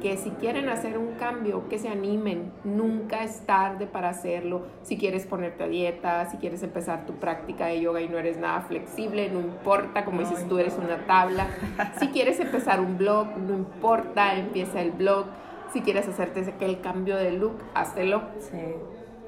que 0.00 0.16
si 0.16 0.30
quieren 0.30 0.68
hacer 0.68 0.98
un 0.98 1.12
cambio, 1.14 1.68
que 1.68 1.78
se 1.78 1.88
animen. 1.88 2.52
Nunca 2.64 3.22
es 3.22 3.40
tarde 3.46 3.86
para 3.86 4.08
hacerlo. 4.10 4.62
Si 4.82 4.96
quieres 4.96 5.26
ponerte 5.26 5.64
a 5.64 5.68
dieta, 5.68 6.28
si 6.30 6.38
quieres 6.38 6.62
empezar 6.62 7.06
tu 7.06 7.14
práctica 7.14 7.66
de 7.66 7.80
yoga 7.80 8.00
y 8.00 8.08
no 8.08 8.18
eres 8.18 8.38
nada 8.38 8.62
flexible, 8.62 9.30
no 9.30 9.40
importa, 9.40 10.04
como 10.04 10.20
dices 10.20 10.48
tú, 10.48 10.58
eres 10.58 10.76
una 10.76 11.06
tabla. 11.06 11.48
Si 12.00 12.08
quieres 12.08 12.40
empezar 12.40 12.80
un 12.80 12.96
blog, 12.96 13.36
no 13.36 13.54
importa, 13.54 14.34
empieza 14.34 14.80
el 14.80 14.92
blog. 14.92 15.26
Si 15.72 15.82
quieres 15.82 16.08
hacerte 16.08 16.54
el 16.60 16.80
cambio 16.80 17.16
de 17.16 17.32
look, 17.32 17.56
háztelo. 17.74 18.22
Sí. 18.40 18.74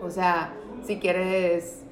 O 0.01 0.11
sea, 0.11 0.53
si 0.83 0.99
quieres, 0.99 1.83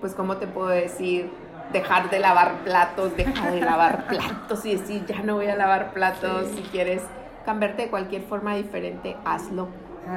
pues, 0.00 0.14
¿cómo 0.14 0.36
te 0.36 0.46
puedo 0.46 0.68
decir? 0.68 1.30
dejar 1.72 2.08
de 2.10 2.18
lavar 2.18 2.64
platos, 2.64 3.16
dejar 3.16 3.52
de 3.52 3.60
lavar 3.60 4.06
platos 4.08 4.64
y 4.64 4.76
decir, 4.76 5.04
ya 5.06 5.22
no 5.22 5.34
voy 5.34 5.46
a 5.46 5.56
lavar 5.56 5.92
platos. 5.92 6.48
Si 6.54 6.62
quieres 6.62 7.02
cambiarte 7.48 7.84
de 7.84 7.88
cualquier 7.88 8.20
forma 8.20 8.54
diferente, 8.54 9.16
hazlo. 9.24 9.68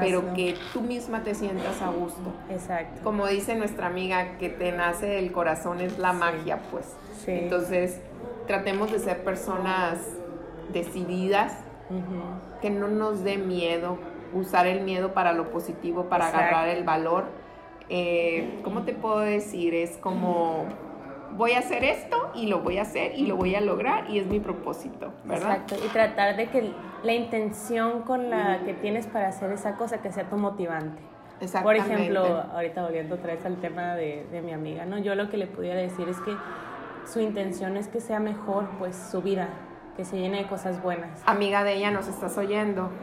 Pero 0.02 0.34
que 0.34 0.56
tú 0.74 0.82
misma 0.82 1.24
te 1.24 1.34
sientas 1.34 1.82
a 1.82 1.90
gusto. 1.90 2.34
Exacto. 2.50 3.02
Como 3.04 3.26
dice 3.28 3.56
nuestra 3.56 3.88
amiga, 3.88 4.38
que 4.38 4.50
te 4.50 4.74
nace 4.74 5.06
del 5.06 5.32
corazón 5.32 5.80
es 5.80 5.98
la 5.98 6.12
magia, 6.12 6.60
pues. 6.72 6.94
Entonces, 7.26 8.02
tratemos 8.48 8.92
de 8.92 9.00
ser 9.00 9.24
personas 9.24 9.98
decididas, 10.74 11.58
que 12.62 12.70
no 12.70 12.90
nos 12.90 13.24
dé 13.24 13.38
miedo, 13.38 13.98
usar 14.34 14.68
el 14.68 14.82
miedo 14.82 15.14
para 15.14 15.32
lo 15.32 15.52
positivo, 15.52 16.10
para 16.10 16.28
agarrar 16.28 16.68
el 16.68 16.84
valor. 16.84 17.26
Eh, 17.88 18.60
¿Cómo 18.66 18.84
te 18.84 18.92
puedo 18.92 19.20
decir? 19.20 19.74
Es 19.74 19.98
como 19.98 20.66
voy 21.38 21.54
a 21.54 21.60
hacer 21.60 21.84
esto 21.86 22.32
y 22.36 22.48
lo 22.48 22.60
voy 22.60 22.78
a 22.78 22.82
hacer 22.82 23.14
y 23.18 23.26
lo 23.26 23.38
voy 23.38 23.56
a 23.56 23.62
lograr 23.62 24.10
y 24.10 24.20
es 24.20 24.28
mi 24.28 24.40
propósito, 24.40 25.14
¿verdad? 25.24 25.52
Exacto, 25.52 25.76
y 25.86 25.88
tratar 25.90 26.36
de 26.36 26.48
que 26.48 26.72
la 27.04 27.14
intención 27.14 28.04
con 28.04 28.30
la 28.30 28.60
que 28.66 28.74
tienes 28.74 29.08
para 29.08 29.30
hacer 29.30 29.52
esa 29.52 29.76
cosa 29.76 30.02
que 30.02 30.12
sea 30.12 30.30
tu 30.30 30.36
motivante. 30.38 31.02
Por 31.64 31.76
ejemplo, 31.76 32.24
ahorita 32.54 32.84
volviendo 32.84 33.16
otra 33.16 33.34
vez 33.34 33.44
al 33.46 33.58
tema 33.58 33.96
de, 33.96 34.28
de, 34.32 34.42
mi 34.42 34.54
amiga, 34.54 34.86
¿no? 34.86 35.00
Yo 35.00 35.16
lo 35.16 35.28
que 35.30 35.38
le 35.38 35.48
pudiera 35.48 35.80
decir 35.80 36.08
es 36.08 36.22
que 36.22 36.36
su 37.12 37.20
intención 37.20 37.78
es 37.78 37.88
que 37.88 38.00
sea 38.00 38.20
mejor, 38.20 38.70
pues, 38.78 38.96
su 38.96 39.24
vida, 39.24 39.50
que 39.98 40.06
se 40.06 40.20
llene 40.20 40.44
de 40.44 40.48
cosas 40.48 40.84
buenas. 40.84 41.24
Amiga 41.26 41.64
de 41.64 41.74
ella, 41.74 41.90
nos 41.90 42.08
estás 42.08 42.38
oyendo. 42.38 42.92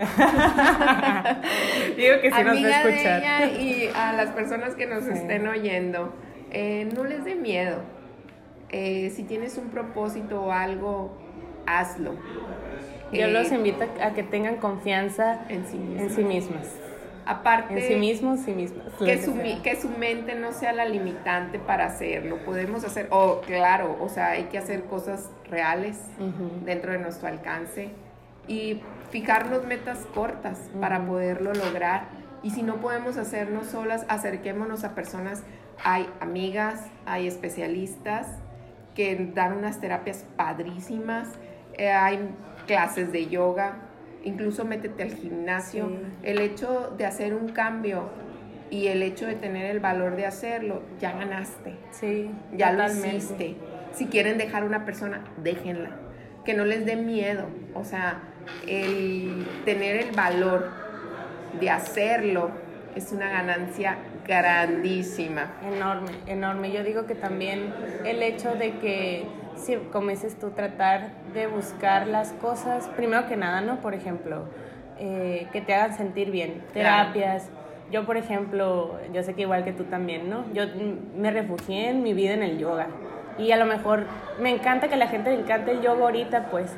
Digo 1.96 2.20
que 2.22 2.30
sí 2.30 2.44
nos 2.44 2.62
va 2.62 2.68
a 2.68 2.82
escuchar. 2.82 3.20
De 3.20 3.26
ella 3.26 3.46
y 3.46 3.90
a 3.92 4.12
las 4.12 4.30
personas 4.30 4.76
que 4.76 4.86
nos 4.86 5.04
estén 5.08 5.48
oyendo, 5.48 6.14
eh, 6.52 6.88
no 6.94 7.02
les 7.02 7.24
dé 7.24 7.34
miedo 7.34 7.82
eh, 8.70 9.10
si 9.14 9.24
tienes 9.24 9.56
un 9.56 9.70
propósito 9.70 10.42
o 10.42 10.52
algo, 10.52 11.16
hazlo. 11.66 12.14
Yo 13.12 13.26
los 13.28 13.50
eh, 13.50 13.54
invito 13.54 13.84
a 14.02 14.10
que 14.10 14.22
tengan 14.22 14.56
confianza 14.56 15.40
en 15.48 15.66
sí 15.66 15.78
mismas. 16.24 16.68
Aparte, 17.28 17.74
en 17.74 17.86
sí 17.86 17.94
mismos, 17.96 18.40
sí 18.40 18.52
mismas. 18.52 18.86
Que 18.98 19.22
su, 19.22 19.34
que 19.62 19.76
su 19.78 19.90
mente 19.90 20.34
no 20.34 20.52
sea 20.52 20.72
la 20.72 20.86
limitante 20.86 21.58
para 21.58 21.84
hacerlo. 21.84 22.38
Podemos 22.38 22.84
hacer, 22.84 23.08
o 23.10 23.42
claro, 23.42 23.98
o 24.00 24.08
sea, 24.08 24.30
hay 24.30 24.44
que 24.44 24.56
hacer 24.56 24.84
cosas 24.84 25.28
reales 25.50 25.98
dentro 26.64 26.92
de 26.92 26.98
nuestro 26.98 27.28
alcance 27.28 27.90
y 28.46 28.80
fijarnos 29.10 29.66
metas 29.66 30.06
cortas 30.14 30.70
para 30.80 31.04
poderlo 31.04 31.52
lograr. 31.52 32.04
Y 32.42 32.52
si 32.52 32.62
no 32.62 32.76
podemos 32.76 33.18
hacernos 33.18 33.66
solas, 33.66 34.06
acerquémonos 34.08 34.84
a 34.84 34.94
personas. 34.94 35.42
Hay 35.84 36.08
amigas, 36.20 36.86
hay 37.04 37.26
especialistas 37.26 38.26
que 38.94 39.30
dan 39.34 39.52
unas 39.52 39.80
terapias 39.80 40.24
padrísimas, 40.36 41.28
eh, 41.74 41.90
hay 41.92 42.18
clases 42.68 43.10
de 43.10 43.26
yoga, 43.26 43.78
incluso 44.22 44.64
métete 44.64 45.02
al 45.02 45.14
gimnasio. 45.14 45.90
El 46.22 46.38
hecho 46.38 46.94
de 46.96 47.06
hacer 47.06 47.34
un 47.34 47.48
cambio 47.48 48.10
y 48.70 48.86
el 48.86 49.02
hecho 49.02 49.26
de 49.26 49.34
tener 49.34 49.66
el 49.66 49.80
valor 49.80 50.14
de 50.14 50.26
hacerlo, 50.26 50.82
ya 51.00 51.12
ganaste. 51.12 51.74
Sí, 51.90 52.30
ya 52.52 52.70
lo 52.72 52.86
hiciste. 52.86 53.56
Si 53.92 54.06
quieren 54.06 54.38
dejar 54.38 54.62
a 54.62 54.66
una 54.66 54.84
persona, 54.84 55.24
déjenla. 55.38 55.90
Que 56.44 56.54
no 56.54 56.64
les 56.64 56.86
dé 56.86 56.94
miedo. 56.94 57.46
O 57.74 57.84
sea, 57.84 58.20
el 58.66 59.46
tener 59.64 59.96
el 59.96 60.14
valor 60.14 60.70
de 61.58 61.70
hacerlo 61.70 62.50
es 62.94 63.12
una 63.12 63.30
ganancia 63.30 63.98
grandísima. 64.26 65.54
Enorme, 65.66 66.10
enorme. 66.26 66.70
Yo 66.70 66.84
digo 66.84 67.06
que 67.06 67.14
también 67.14 67.72
el 68.04 68.22
hecho 68.22 68.54
de 68.54 68.78
que 68.78 69.26
si, 69.56 69.76
como 69.92 70.10
dices 70.10 70.38
tú, 70.38 70.50
tratar 70.50 71.12
de 71.34 71.46
buscar 71.46 72.06
las 72.06 72.32
cosas, 72.32 72.88
primero 72.96 73.26
que 73.28 73.36
nada, 73.36 73.60
¿no? 73.60 73.76
Por 73.80 73.94
ejemplo, 73.94 74.44
eh, 74.98 75.46
que 75.52 75.60
te 75.60 75.74
hagan 75.74 75.96
sentir 75.96 76.30
bien, 76.30 76.62
terapias. 76.72 77.50
Yo, 77.90 78.04
por 78.04 78.16
ejemplo, 78.16 78.98
yo 79.12 79.22
sé 79.22 79.34
que 79.34 79.42
igual 79.42 79.64
que 79.64 79.72
tú 79.72 79.84
también, 79.84 80.28
¿no? 80.28 80.44
Yo 80.52 80.64
me 81.16 81.30
refugié 81.30 81.90
en 81.90 82.02
mi 82.02 82.12
vida 82.12 82.34
en 82.34 82.42
el 82.42 82.58
yoga. 82.58 82.88
Y 83.38 83.52
a 83.52 83.56
lo 83.56 83.66
mejor 83.66 84.06
me 84.40 84.50
encanta 84.50 84.88
que 84.88 84.94
a 84.94 84.98
la 84.98 85.06
gente 85.06 85.30
le 85.30 85.40
encante 85.40 85.70
el 85.70 85.80
yoga 85.80 86.02
ahorita, 86.02 86.50
pues 86.50 86.76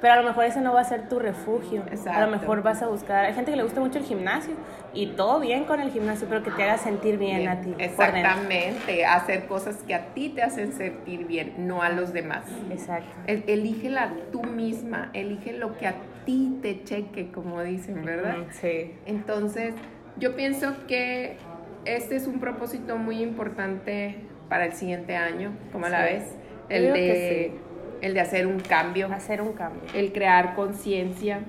pero 0.00 0.14
a 0.14 0.16
lo 0.16 0.22
mejor 0.22 0.44
ese 0.44 0.60
no 0.60 0.72
va 0.72 0.80
a 0.80 0.84
ser 0.84 1.08
tu 1.08 1.18
refugio. 1.18 1.82
A 2.10 2.20
lo 2.24 2.30
mejor 2.30 2.62
vas 2.62 2.82
a 2.82 2.88
buscar. 2.88 3.24
Hay 3.24 3.34
gente 3.34 3.50
que 3.50 3.56
le 3.56 3.62
gusta 3.62 3.80
mucho 3.80 3.98
el 3.98 4.04
gimnasio 4.04 4.54
y 4.94 5.08
todo 5.08 5.40
bien 5.40 5.64
con 5.64 5.80
el 5.80 5.90
gimnasio, 5.90 6.26
pero 6.28 6.42
que 6.42 6.50
te 6.50 6.62
haga 6.62 6.78
sentir 6.78 7.18
bien, 7.18 7.48
a 7.48 7.60
ti. 7.60 7.74
Exactamente, 7.78 9.04
hacer 9.04 9.46
cosas 9.46 9.76
que 9.86 9.94
a 9.94 10.14
ti 10.14 10.30
te 10.30 10.42
hacen 10.42 10.72
sentir 10.72 11.26
bien, 11.26 11.54
no 11.58 11.82
a 11.82 11.88
los 11.88 12.12
demás. 12.12 12.44
Exacto. 12.70 13.08
elígela 13.26 14.12
tú 14.32 14.42
misma, 14.42 15.10
elige 15.12 15.52
lo 15.52 15.76
que 15.76 15.86
a 15.86 15.94
ti 16.24 16.58
te 16.62 16.84
cheque, 16.84 17.30
como 17.32 17.62
dicen, 17.62 18.04
¿verdad? 18.04 18.36
Sí. 18.50 18.94
Entonces, 19.06 19.74
yo 20.16 20.36
pienso 20.36 20.74
que 20.86 21.36
este 21.84 22.16
es 22.16 22.26
un 22.26 22.40
propósito 22.40 22.96
muy 22.96 23.22
importante 23.22 24.16
para 24.48 24.66
el 24.66 24.72
siguiente 24.72 25.16
año, 25.16 25.52
como 25.72 25.88
la 25.88 26.02
ves? 26.02 26.24
El 26.68 26.92
de 26.92 27.52
el 28.00 28.14
de 28.14 28.20
hacer 28.20 28.46
un 28.46 28.60
cambio. 28.60 29.08
Hacer 29.12 29.42
un 29.42 29.52
cambio. 29.52 29.82
El 29.94 30.12
crear 30.12 30.54
conciencia, 30.54 31.40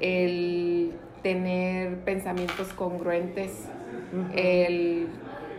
el 0.00 0.92
tener 1.22 1.98
pensamientos 2.00 2.72
congruentes, 2.72 3.68
el, 4.34 5.08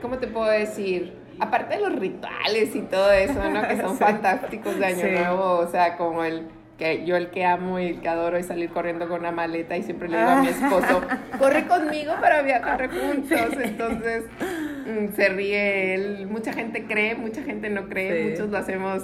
¿cómo 0.01 0.17
te 0.17 0.27
puedo 0.27 0.49
decir? 0.51 1.13
Aparte 1.39 1.75
de 1.75 1.81
los 1.81 1.95
rituales 1.95 2.75
y 2.75 2.81
todo 2.81 3.11
eso, 3.11 3.49
¿no? 3.49 3.67
Que 3.67 3.77
son 3.77 3.97
fantásticos 3.97 4.77
de 4.77 4.85
Año 4.85 5.07
Nuevo, 5.07 5.57
o 5.59 5.67
sea, 5.67 5.97
como 5.97 6.23
el 6.23 6.47
que 6.77 7.05
yo 7.05 7.15
el 7.15 7.29
que 7.29 7.45
amo 7.45 7.79
y 7.79 7.85
el 7.85 8.01
que 8.01 8.09
adoro 8.09 8.35
es 8.35 8.47
salir 8.47 8.69
corriendo 8.69 9.07
con 9.07 9.19
una 9.19 9.31
maleta 9.31 9.77
y 9.77 9.83
siempre 9.83 10.09
le 10.09 10.17
digo 10.17 10.29
a 10.29 10.41
mi 10.41 10.47
esposo, 10.47 11.01
corre 11.39 11.67
conmigo 11.67 12.13
para 12.19 12.41
viajar 12.41 12.89
juntos, 12.89 13.57
entonces 13.63 14.25
mm, 14.87 15.15
se 15.15 15.29
ríe 15.29 15.93
él, 15.93 16.27
mucha 16.27 16.51
gente 16.51 16.85
cree, 16.85 17.15
mucha 17.15 17.43
gente 17.43 17.69
no 17.69 17.87
cree, 17.87 18.31
muchos 18.31 18.49
lo 18.49 18.57
hacemos 18.57 19.03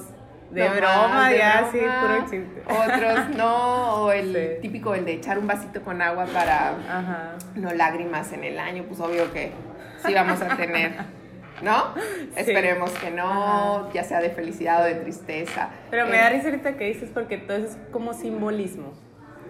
de 0.51 0.69
broma, 0.69 1.31
ya, 1.31 1.69
sí, 1.71 1.79
puro 1.79 2.21
chiste. 2.29 2.63
Otros 2.65 3.29
no, 3.35 4.05
o 4.05 4.11
el 4.11 4.57
típico, 4.61 4.95
el 4.95 5.05
de 5.05 5.13
echar 5.13 5.37
un 5.37 5.47
vasito 5.47 5.81
con 5.81 6.01
agua 6.01 6.25
para 6.25 7.33
no 7.55 7.71
lágrimas 7.73 8.31
en 8.33 8.43
el 8.43 8.59
año, 8.59 8.83
pues 8.87 8.99
obvio 8.99 9.31
que 9.31 9.51
sí 10.05 10.13
vamos 10.13 10.41
a 10.41 10.55
tener, 10.55 10.93
¿no? 11.61 11.93
Esperemos 12.35 12.91
que 12.91 13.11
no, 13.11 13.91
ya 13.93 14.03
sea 14.03 14.21
de 14.21 14.29
felicidad 14.31 14.81
o 14.81 14.85
de 14.85 14.95
tristeza. 14.95 15.69
Pero 15.91 16.07
me 16.07 16.17
da 16.17 16.29
risa 16.29 16.49
ahorita 16.49 16.77
que 16.77 16.85
dices 16.85 17.11
porque 17.13 17.37
todo 17.37 17.57
es 17.57 17.77
como 17.91 18.13
simbolismo. 18.13 18.93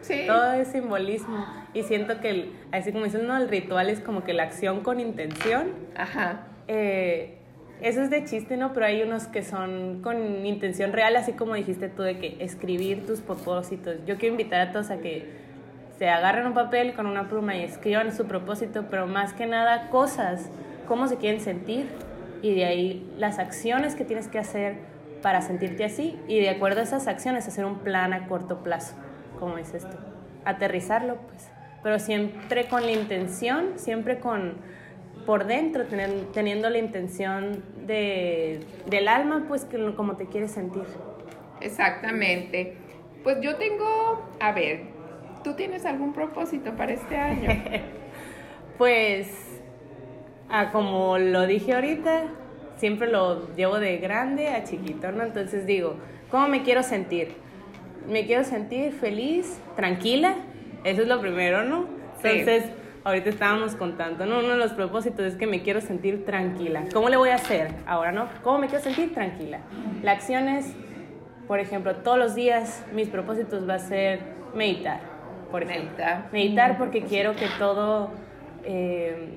Sí. 0.01 0.23
Todo 0.27 0.53
es 0.53 0.69
simbolismo. 0.69 1.45
Y 1.73 1.83
siento 1.83 2.21
que, 2.21 2.29
el, 2.29 2.55
así 2.71 2.91
como 2.91 3.05
dicen, 3.05 3.27
no, 3.27 3.35
el 3.37 3.49
ritual 3.49 3.89
es 3.89 3.99
como 3.99 4.23
que 4.23 4.33
la 4.33 4.43
acción 4.43 4.81
con 4.81 4.99
intención. 4.99 5.73
Ajá. 5.95 6.47
Eh, 6.67 7.38
eso 7.81 8.01
es 8.01 8.09
de 8.09 8.25
chiste, 8.25 8.57
¿no? 8.57 8.73
Pero 8.73 8.85
hay 8.85 9.01
unos 9.01 9.27
que 9.27 9.43
son 9.43 10.01
con 10.01 10.45
intención 10.45 10.91
real, 10.91 11.15
así 11.15 11.33
como 11.33 11.55
dijiste 11.55 11.89
tú, 11.89 12.03
de 12.03 12.17
que 12.17 12.37
escribir 12.39 13.05
tus 13.05 13.21
propósitos. 13.21 13.97
Yo 14.05 14.17
quiero 14.17 14.33
invitar 14.33 14.61
a 14.61 14.71
todos 14.71 14.89
a 14.89 14.97
que 14.97 15.27
se 15.97 16.09
agarren 16.09 16.47
un 16.47 16.53
papel 16.53 16.93
con 16.93 17.07
una 17.07 17.27
pluma 17.27 17.55
y 17.55 17.63
escriban 17.63 18.15
su 18.15 18.25
propósito, 18.25 18.85
pero 18.89 19.07
más 19.07 19.33
que 19.33 19.45
nada 19.45 19.89
cosas, 19.89 20.49
cómo 20.87 21.07
se 21.07 21.17
quieren 21.17 21.41
sentir 21.41 21.87
y 22.41 22.55
de 22.55 22.65
ahí 22.65 23.13
las 23.17 23.39
acciones 23.39 23.95
que 23.95 24.05
tienes 24.05 24.27
que 24.27 24.39
hacer 24.39 24.77
para 25.21 25.41
sentirte 25.41 25.83
así 25.83 26.17
y 26.27 26.39
de 26.39 26.49
acuerdo 26.49 26.79
a 26.79 26.83
esas 26.83 27.07
acciones 27.07 27.47
hacer 27.47 27.65
un 27.65 27.79
plan 27.79 28.13
a 28.13 28.27
corto 28.27 28.63
plazo, 28.63 28.95
como 29.39 29.57
es 29.57 29.73
esto. 29.73 29.97
Aterrizarlo, 30.45 31.17
pues, 31.27 31.49
pero 31.83 31.99
siempre 31.99 32.67
con 32.67 32.85
la 32.85 32.91
intención, 32.91 33.73
siempre 33.75 34.19
con 34.19 34.53
por 35.29 35.45
dentro, 35.45 35.83
teniendo 36.33 36.71
la 36.71 36.79
intención 36.79 37.63
de, 37.85 38.61
del 38.87 39.07
alma, 39.07 39.45
pues 39.47 39.63
que, 39.63 39.93
como 39.93 40.17
te 40.17 40.25
quieres 40.25 40.49
sentir. 40.49 40.81
Exactamente. 41.61 42.73
Pues 43.23 43.37
yo 43.39 43.55
tengo, 43.57 44.27
a 44.39 44.51
ver, 44.53 44.85
¿tú 45.43 45.53
tienes 45.53 45.85
algún 45.85 46.13
propósito 46.13 46.75
para 46.75 46.93
este 46.93 47.15
año? 47.15 47.47
pues, 48.79 49.27
ah, 50.49 50.71
como 50.71 51.19
lo 51.19 51.45
dije 51.45 51.75
ahorita, 51.75 52.23
siempre 52.77 53.11
lo 53.11 53.55
llevo 53.55 53.77
de 53.77 53.97
grande 53.99 54.47
a 54.47 54.63
chiquito, 54.63 55.11
¿no? 55.11 55.21
Entonces 55.21 55.67
digo, 55.67 55.97
¿cómo 56.31 56.47
me 56.47 56.63
quiero 56.63 56.81
sentir? 56.81 57.35
Me 58.07 58.25
quiero 58.25 58.43
sentir 58.43 58.93
feliz, 58.93 59.61
tranquila, 59.75 60.37
eso 60.83 61.03
es 61.03 61.07
lo 61.07 61.21
primero, 61.21 61.65
¿no? 61.65 61.85
Entonces, 62.15 62.65
ahorita 63.03 63.29
estábamos 63.29 63.75
contando, 63.75 64.25
¿no? 64.25 64.39
Uno 64.39 64.49
de 64.49 64.57
los 64.57 64.73
propósitos 64.73 65.25
es 65.25 65.35
que 65.35 65.47
me 65.47 65.61
quiero 65.61 65.81
sentir 65.81 66.25
tranquila. 66.25 66.83
¿Cómo 66.93 67.09
le 67.09 67.17
voy 67.17 67.29
a 67.29 67.35
hacer 67.35 67.73
ahora, 67.85 68.11
no? 68.11 68.27
¿Cómo 68.43 68.59
me 68.59 68.67
quiero 68.67 68.83
sentir 68.83 69.13
tranquila? 69.13 69.59
La 70.03 70.11
acción 70.11 70.47
es, 70.47 70.73
por 71.47 71.59
ejemplo, 71.59 71.95
todos 71.97 72.17
los 72.17 72.35
días 72.35 72.83
mis 72.93 73.09
propósitos 73.09 73.67
va 73.67 73.75
a 73.75 73.79
ser 73.79 74.19
meditar, 74.53 74.99
por 75.51 75.63
ejemplo. 75.63 75.89
Meditar. 75.89 76.29
Meditar 76.31 76.77
porque 76.77 77.03
quiero 77.03 77.35
que 77.35 77.47
todo 77.57 78.11
eh, 78.63 79.29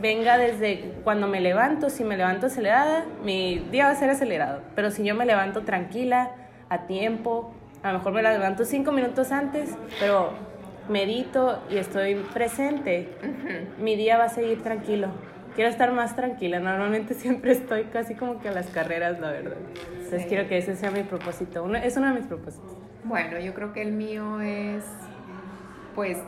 venga 0.00 0.38
desde 0.38 0.94
cuando 1.04 1.26
me 1.26 1.40
levanto. 1.40 1.90
Si 1.90 2.04
me 2.04 2.16
levanto 2.16 2.46
acelerada, 2.46 3.04
mi 3.24 3.58
día 3.70 3.86
va 3.86 3.92
a 3.92 3.96
ser 3.96 4.10
acelerado. 4.10 4.62
Pero 4.74 4.90
si 4.90 5.04
yo 5.04 5.14
me 5.14 5.24
levanto 5.24 5.62
tranquila, 5.62 6.32
a 6.70 6.86
tiempo, 6.86 7.52
a 7.82 7.92
lo 7.92 7.98
mejor 7.98 8.12
me 8.12 8.22
levanto 8.22 8.64
cinco 8.64 8.92
minutos 8.92 9.32
antes, 9.32 9.76
pero 9.98 10.30
medito 10.88 11.62
y 11.70 11.76
estoy 11.76 12.14
presente, 12.32 13.08
mi 13.78 13.96
día 13.96 14.18
va 14.18 14.24
a 14.24 14.28
seguir 14.28 14.62
tranquilo. 14.62 15.08
Quiero 15.54 15.70
estar 15.70 15.92
más 15.92 16.16
tranquila. 16.16 16.60
Normalmente 16.60 17.14
siempre 17.14 17.52
estoy 17.52 17.84
casi 17.84 18.14
como 18.14 18.40
que 18.40 18.48
a 18.48 18.52
las 18.52 18.66
carreras, 18.68 19.20
la 19.20 19.30
verdad. 19.30 19.56
Entonces 19.92 20.26
quiero 20.26 20.48
que 20.48 20.58
ese 20.58 20.76
sea 20.76 20.90
mi 20.90 21.02
propósito. 21.02 21.72
es 21.74 21.96
uno 21.96 22.08
de 22.08 22.14
mis 22.14 22.26
propósitos. 22.26 22.76
Bueno, 23.04 23.38
yo 23.40 23.54
creo 23.54 23.72
que 23.72 23.82
el 23.82 23.92
mío 23.92 24.40
es, 24.40 24.84
pues, 25.94 26.18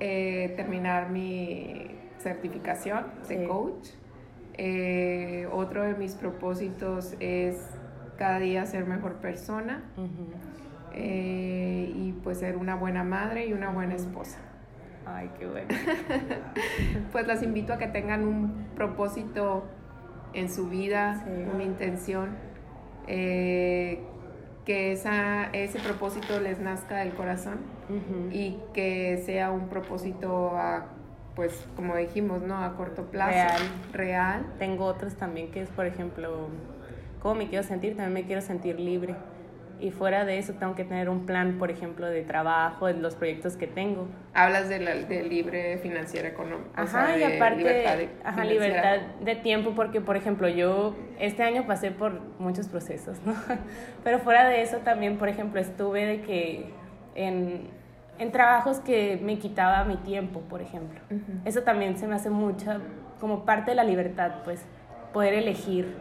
eh, 0.00 0.52
terminar 0.56 1.10
mi 1.10 1.90
certificación 2.18 3.06
de 3.28 3.46
coach. 3.46 3.88
Eh, 4.56 5.48
otro 5.52 5.82
de 5.82 5.94
mis 5.94 6.14
propósitos 6.14 7.14
es 7.18 7.56
cada 8.16 8.38
día 8.38 8.66
ser 8.66 8.86
mejor 8.86 9.14
persona. 9.16 9.82
Eh, 10.96 11.92
y 11.96 12.12
pues 12.12 12.38
ser 12.38 12.56
una 12.56 12.76
buena 12.76 13.02
madre 13.02 13.46
y 13.46 13.52
una 13.52 13.70
buena 13.70 13.94
esposa. 13.94 14.38
Ay, 15.06 15.30
qué 15.38 15.46
bueno. 15.46 15.68
pues 17.12 17.26
las 17.26 17.42
invito 17.42 17.72
a 17.72 17.78
que 17.78 17.88
tengan 17.88 18.26
un 18.26 18.68
propósito 18.74 19.64
en 20.32 20.48
su 20.48 20.68
vida, 20.68 21.24
una 21.52 21.62
intención, 21.62 22.30
eh, 23.06 24.00
que 24.64 24.92
esa, 24.92 25.50
ese 25.52 25.78
propósito 25.80 26.40
les 26.40 26.58
nazca 26.58 26.98
del 26.98 27.12
corazón 27.12 27.58
y 28.30 28.56
que 28.72 29.22
sea 29.26 29.50
un 29.50 29.68
propósito 29.68 30.56
a, 30.56 30.86
pues 31.36 31.66
como 31.76 31.94
dijimos, 31.96 32.42
¿no? 32.42 32.56
A 32.56 32.74
corto 32.74 33.04
plazo. 33.10 33.32
Real. 33.32 33.62
Real. 33.92 34.46
Tengo 34.58 34.86
otros 34.86 35.16
también 35.16 35.50
que 35.50 35.60
es, 35.60 35.68
por 35.68 35.84
ejemplo, 35.84 36.48
cómo 37.20 37.34
me 37.34 37.48
quiero 37.48 37.62
sentir, 37.62 37.94
también 37.94 38.14
me 38.14 38.24
quiero 38.24 38.40
sentir 38.40 38.80
libre 38.80 39.14
y 39.80 39.90
fuera 39.90 40.24
de 40.24 40.38
eso 40.38 40.54
tengo 40.54 40.74
que 40.74 40.84
tener 40.84 41.08
un 41.08 41.26
plan, 41.26 41.58
por 41.58 41.70
ejemplo, 41.70 42.06
de 42.06 42.22
trabajo, 42.22 42.86
de 42.86 42.94
los 42.94 43.16
proyectos 43.16 43.56
que 43.56 43.66
tengo. 43.66 44.08
Hablas 44.32 44.68
de, 44.68 44.78
la, 44.80 44.94
de 44.94 45.22
libre 45.22 45.78
financiera 45.78 46.28
económica. 46.28 46.70
Ajá, 46.74 47.16
y 47.18 47.22
aparte, 47.22 47.58
libertad 47.58 47.96
de, 47.96 48.08
ajá, 48.24 48.44
libertad 48.44 48.98
de 49.20 49.36
tiempo, 49.36 49.72
porque, 49.74 50.00
por 50.00 50.16
ejemplo, 50.16 50.48
yo 50.48 50.96
este 51.18 51.42
año 51.42 51.66
pasé 51.66 51.90
por 51.90 52.20
muchos 52.38 52.68
procesos, 52.68 53.18
¿no? 53.24 53.34
Pero 54.04 54.18
fuera 54.20 54.48
de 54.48 54.62
eso 54.62 54.78
también, 54.78 55.18
por 55.18 55.28
ejemplo, 55.28 55.60
estuve 55.60 56.06
de 56.06 56.20
que 56.22 56.70
en, 57.14 57.68
en 58.18 58.32
trabajos 58.32 58.78
que 58.80 59.20
me 59.22 59.38
quitaba 59.38 59.84
mi 59.84 59.96
tiempo, 59.96 60.40
por 60.40 60.62
ejemplo. 60.62 61.00
Eso 61.44 61.62
también 61.62 61.96
se 61.98 62.06
me 62.06 62.14
hace 62.14 62.30
mucha, 62.30 62.80
como 63.20 63.44
parte 63.44 63.72
de 63.72 63.74
la 63.76 63.84
libertad, 63.84 64.42
pues, 64.44 64.64
poder 65.12 65.34
elegir 65.34 65.94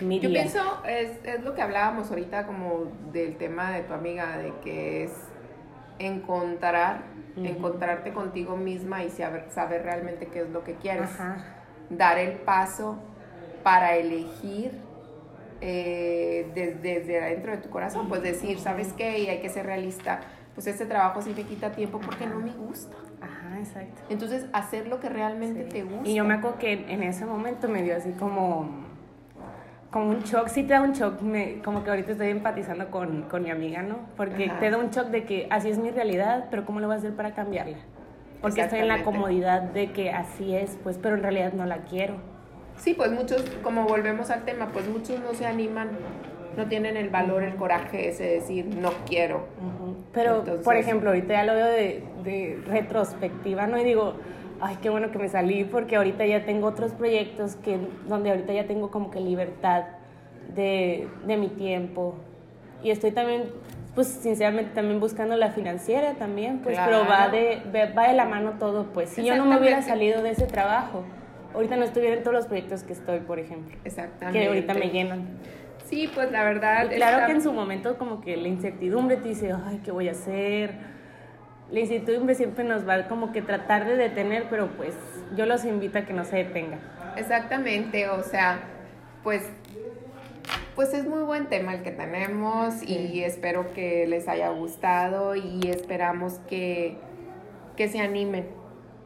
yo 0.00 0.30
pienso, 0.30 0.82
es, 0.86 1.18
es 1.24 1.42
lo 1.42 1.54
que 1.54 1.62
hablábamos 1.62 2.10
ahorita 2.10 2.46
como 2.46 2.92
del 3.12 3.36
tema 3.36 3.72
de 3.72 3.82
tu 3.82 3.94
amiga, 3.94 4.38
de 4.38 4.52
que 4.62 5.04
es 5.04 5.12
encontrar, 5.98 7.02
encontrarte 7.36 8.12
contigo 8.12 8.56
misma 8.56 9.04
y 9.04 9.10
saber, 9.10 9.46
saber 9.50 9.82
realmente 9.82 10.26
qué 10.26 10.40
es 10.40 10.50
lo 10.50 10.64
que 10.64 10.74
quieres. 10.74 11.10
Dar 11.90 12.18
el 12.18 12.32
paso 12.32 12.98
para 13.62 13.96
elegir 13.96 14.72
eh, 15.60 16.50
desde, 16.54 17.20
adentro 17.20 17.52
de 17.52 17.58
tu 17.58 17.70
corazón, 17.70 18.08
pues 18.08 18.22
decir, 18.22 18.58
¿sabes 18.58 18.92
qué? 18.92 19.18
Y 19.18 19.28
hay 19.28 19.40
que 19.40 19.48
ser 19.48 19.66
realista. 19.66 20.20
Pues 20.54 20.66
este 20.66 20.86
trabajo 20.86 21.22
sí 21.22 21.32
me 21.36 21.44
quita 21.44 21.72
tiempo 21.72 22.00
porque 22.00 22.26
no 22.26 22.40
me 22.40 22.52
gusta. 22.52 22.96
Ajá, 23.20 23.58
exacto. 23.58 24.02
Entonces, 24.08 24.46
hacer 24.52 24.88
lo 24.88 25.00
que 25.00 25.08
realmente 25.08 25.64
te 25.64 25.82
gusta. 25.82 26.08
Y 26.08 26.14
yo 26.14 26.24
me 26.24 26.34
acuerdo 26.34 26.58
que 26.58 26.72
en 26.72 27.02
ese 27.02 27.26
momento 27.26 27.68
me 27.68 27.82
dio 27.82 27.96
así 27.96 28.12
como 28.12 28.87
como 29.90 30.10
un 30.10 30.20
shock, 30.20 30.48
sí 30.48 30.64
te 30.64 30.74
da 30.74 30.82
un 30.82 30.92
shock, 30.92 31.20
me, 31.22 31.62
como 31.62 31.82
que 31.82 31.90
ahorita 31.90 32.12
estoy 32.12 32.28
empatizando 32.28 32.90
con, 32.90 33.22
con 33.22 33.42
mi 33.42 33.50
amiga, 33.50 33.82
¿no? 33.82 34.00
Porque 34.16 34.50
te 34.60 34.70
da 34.70 34.76
un 34.76 34.90
shock 34.90 35.06
de 35.06 35.24
que 35.24 35.46
así 35.50 35.70
es 35.70 35.78
mi 35.78 35.90
realidad, 35.90 36.46
pero 36.50 36.66
¿cómo 36.66 36.80
lo 36.80 36.86
voy 36.86 36.96
a 36.96 36.98
hacer 36.98 37.14
para 37.14 37.32
cambiarla? 37.32 37.78
Porque 38.42 38.60
estoy 38.60 38.80
en 38.80 38.88
la 38.88 39.02
comodidad 39.02 39.62
de 39.62 39.90
que 39.92 40.10
así 40.10 40.54
es, 40.54 40.78
pues, 40.82 40.98
pero 40.98 41.16
en 41.16 41.22
realidad 41.22 41.54
no 41.54 41.64
la 41.64 41.78
quiero. 41.78 42.16
Sí, 42.76 42.94
pues 42.94 43.10
muchos, 43.10 43.42
como 43.62 43.84
volvemos 43.84 44.30
al 44.30 44.44
tema, 44.44 44.68
pues 44.72 44.88
muchos 44.88 45.18
no 45.20 45.34
se 45.34 45.46
animan, 45.46 45.88
no 46.56 46.66
tienen 46.66 46.96
el 46.96 47.08
valor, 47.08 47.42
el 47.42 47.56
coraje 47.56 48.10
ese 48.10 48.24
de 48.24 48.30
decir, 48.34 48.66
no 48.66 48.92
quiero. 49.06 49.46
Pero, 50.12 50.44
por 50.62 50.76
ejemplo, 50.76 51.10
ahorita 51.10 51.32
ya 51.32 51.44
lo 51.44 51.54
veo 51.54 51.66
de, 51.66 52.04
de 52.22 52.60
retrospectiva, 52.66 53.66
¿no? 53.66 53.78
Y 53.78 53.84
digo, 53.84 54.14
ay, 54.60 54.78
qué 54.82 54.90
bueno 54.90 55.10
que 55.10 55.18
me 55.18 55.28
salí 55.28 55.64
porque 55.64 55.96
ahorita 55.96 56.26
ya 56.26 56.44
tengo 56.44 56.66
otros 56.66 56.92
proyectos 56.92 57.56
que, 57.56 57.78
donde 58.06 58.30
ahorita 58.30 58.52
ya 58.52 58.66
tengo 58.66 58.90
como 58.90 59.10
que 59.10 59.20
libertad 59.20 59.84
de, 60.54 61.08
de 61.26 61.36
mi 61.36 61.48
tiempo. 61.48 62.14
Y 62.82 62.90
estoy 62.90 63.10
también, 63.10 63.44
pues 63.94 64.08
sinceramente 64.08 64.72
también 64.74 65.00
buscando 65.00 65.36
la 65.36 65.50
financiera 65.50 66.14
también, 66.14 66.60
pues, 66.60 66.78
pero 66.84 67.06
va 67.06 67.28
de, 67.28 67.62
va 67.96 68.08
de 68.08 68.14
la 68.14 68.24
mano 68.24 68.52
todo, 68.58 68.86
pues. 68.92 69.10
Si 69.10 69.24
yo 69.24 69.36
no 69.36 69.44
me 69.44 69.58
hubiera 69.58 69.82
salido 69.82 70.22
de 70.22 70.30
ese 70.30 70.46
trabajo, 70.46 71.04
ahorita 71.54 71.76
no 71.76 71.84
estuviera 71.84 72.16
en 72.16 72.22
todos 72.22 72.34
los 72.34 72.46
proyectos 72.46 72.84
que 72.84 72.92
estoy, 72.92 73.20
por 73.20 73.38
ejemplo. 73.38 73.76
Exactamente. 73.84 74.38
Que 74.38 74.46
ahorita 74.46 74.74
me 74.74 74.90
llenan. 74.90 75.38
Sí, 75.86 76.10
pues 76.14 76.30
la 76.30 76.44
verdad. 76.44 76.90
claro 76.94 77.26
que 77.26 77.32
en 77.32 77.42
su 77.42 77.52
momento 77.52 77.96
como 77.96 78.20
que 78.20 78.36
la 78.36 78.48
incertidumbre 78.48 79.16
te 79.16 79.30
dice, 79.30 79.52
ay, 79.52 79.80
¿qué 79.82 79.90
voy 79.90 80.08
a 80.08 80.12
hacer? 80.12 80.97
La 81.70 81.80
incertidumbre 81.80 82.34
siempre 82.34 82.64
nos 82.64 82.88
va 82.88 83.08
como 83.08 83.32
que 83.32 83.42
tratar 83.42 83.86
de 83.86 83.96
detener, 83.96 84.46
pero 84.48 84.68
pues 84.76 84.94
yo 85.36 85.46
los 85.46 85.64
invito 85.64 85.98
a 85.98 86.02
que 86.02 86.12
no 86.12 86.24
se 86.24 86.36
detengan. 86.36 86.80
Exactamente, 87.16 88.08
o 88.08 88.22
sea, 88.22 88.60
pues 89.22 89.42
pues 90.78 90.94
es 90.94 91.08
muy 91.08 91.24
buen 91.24 91.48
tema 91.48 91.74
el 91.74 91.82
que 91.82 91.90
tenemos 91.90 92.84
y 92.84 93.24
espero 93.24 93.72
que 93.72 94.06
les 94.06 94.28
haya 94.28 94.50
gustado 94.50 95.34
y 95.34 95.60
esperamos 95.68 96.34
que, 96.48 96.96
que 97.76 97.88
se 97.88 97.98
animen 97.98 98.46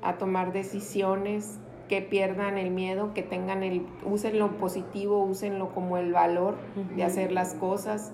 a 0.03 0.18
tomar 0.18 0.53
decisiones, 0.53 1.59
que 1.88 2.03
pierdan 2.03 2.59
el 2.59 2.72
miedo, 2.72 3.14
que 3.14 3.22
tengan 3.22 3.62
el, 3.62 3.87
usen 4.05 4.38
lo 4.38 4.59
positivo, 4.59 5.25
úsenlo 5.25 5.72
como 5.72 5.96
el 5.96 6.12
valor 6.12 6.59
de 6.94 7.05
hacer 7.05 7.33
las 7.33 7.55
cosas. 7.55 8.12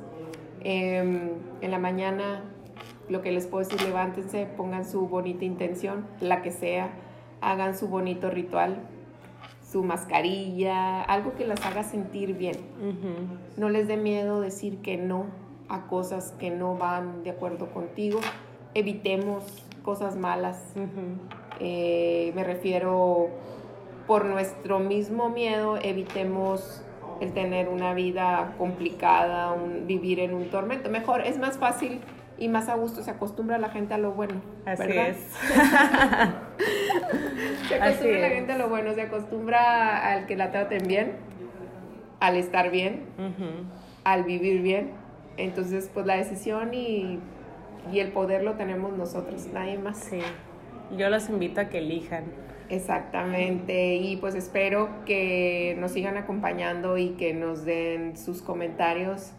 Em, 0.60 1.30
en 1.60 1.70
la 1.72 1.80
mañana 1.80 2.44
lo 3.08 3.22
que 3.22 3.32
les 3.32 3.46
puedo 3.46 3.66
decir, 3.66 3.80
levántense, 3.86 4.46
pongan 4.56 4.84
su 4.84 5.08
bonita 5.08 5.44
intención, 5.44 6.06
la 6.20 6.42
que 6.42 6.50
sea, 6.50 6.90
hagan 7.40 7.76
su 7.76 7.88
bonito 7.88 8.30
ritual, 8.30 8.82
su 9.62 9.82
mascarilla, 9.82 11.02
algo 11.02 11.34
que 11.34 11.46
las 11.46 11.64
haga 11.64 11.82
sentir 11.82 12.34
bien. 12.34 12.56
No 13.56 13.68
les 13.68 13.86
dé 13.86 13.96
miedo 13.96 14.40
decir 14.40 14.78
que 14.78 14.96
no 14.96 15.26
a 15.68 15.86
cosas 15.86 16.34
que 16.38 16.50
no 16.50 16.76
van 16.76 17.22
de 17.22 17.30
acuerdo 17.30 17.70
contigo. 17.70 18.20
Evitemos 18.74 19.44
cosas 19.82 20.16
malas. 20.16 20.74
Eh, 21.60 22.32
me 22.34 22.44
refiero, 22.44 23.28
por 24.06 24.24
nuestro 24.24 24.78
mismo 24.80 25.28
miedo, 25.28 25.76
evitemos 25.76 26.82
el 27.20 27.32
tener 27.32 27.68
una 27.68 27.94
vida 27.94 28.54
complicada, 28.58 29.52
un, 29.52 29.86
vivir 29.86 30.20
en 30.20 30.34
un 30.34 30.50
tormento. 30.50 30.88
Mejor, 30.88 31.22
es 31.22 31.38
más 31.38 31.58
fácil 31.58 32.00
y 32.38 32.48
más 32.48 32.68
a 32.68 32.76
gusto 32.76 33.02
se 33.02 33.10
acostumbra 33.10 33.58
la 33.58 33.70
gente 33.70 33.94
a 33.94 33.98
lo 33.98 34.12
bueno. 34.12 34.40
Así 34.64 34.90
es. 34.90 35.16
se 37.68 37.74
acostumbra 37.74 38.20
la 38.20 38.28
gente 38.28 38.52
a 38.52 38.58
lo 38.58 38.68
bueno, 38.68 38.94
se 38.94 39.02
acostumbra 39.02 40.12
al 40.12 40.26
que 40.26 40.36
la 40.36 40.50
traten 40.50 40.86
bien, 40.86 41.16
al 42.20 42.36
estar 42.36 42.70
bien, 42.70 43.06
al 44.04 44.24
vivir 44.24 44.62
bien. 44.62 44.92
Entonces, 45.36 45.90
pues 45.92 46.06
la 46.06 46.16
decisión 46.16 46.74
y, 46.74 47.20
y, 47.92 48.00
el 48.00 48.12
poder 48.12 48.42
lo 48.42 48.54
tenemos 48.54 48.96
nosotros, 48.96 49.46
nadie 49.52 49.78
más. 49.78 49.98
Sí. 49.98 50.20
Yo 50.96 51.10
los 51.10 51.28
invito 51.28 51.60
a 51.60 51.68
que 51.68 51.78
elijan. 51.78 52.24
Exactamente, 52.70 53.94
y 53.94 54.16
pues 54.16 54.34
espero 54.34 54.88
que 55.06 55.74
nos 55.78 55.92
sigan 55.92 56.18
acompañando 56.18 56.98
y 56.98 57.10
que 57.10 57.32
nos 57.32 57.64
den 57.64 58.16
sus 58.16 58.42
comentarios 58.42 59.32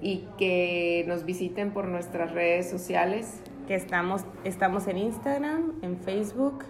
y 0.00 0.26
que 0.38 1.04
nos 1.06 1.24
visiten 1.24 1.72
por 1.72 1.86
nuestras 1.86 2.32
redes 2.32 2.70
sociales. 2.70 3.42
Que 3.66 3.74
estamos, 3.74 4.24
estamos 4.44 4.88
en 4.88 4.98
Instagram, 4.98 5.74
en 5.82 5.98
Facebook 5.98 6.64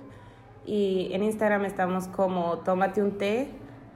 y 0.66 1.08
en 1.12 1.22
Instagram 1.22 1.64
estamos 1.64 2.08
como 2.08 2.58
Tómate 2.58 3.02
un 3.02 3.16
té 3.16 3.48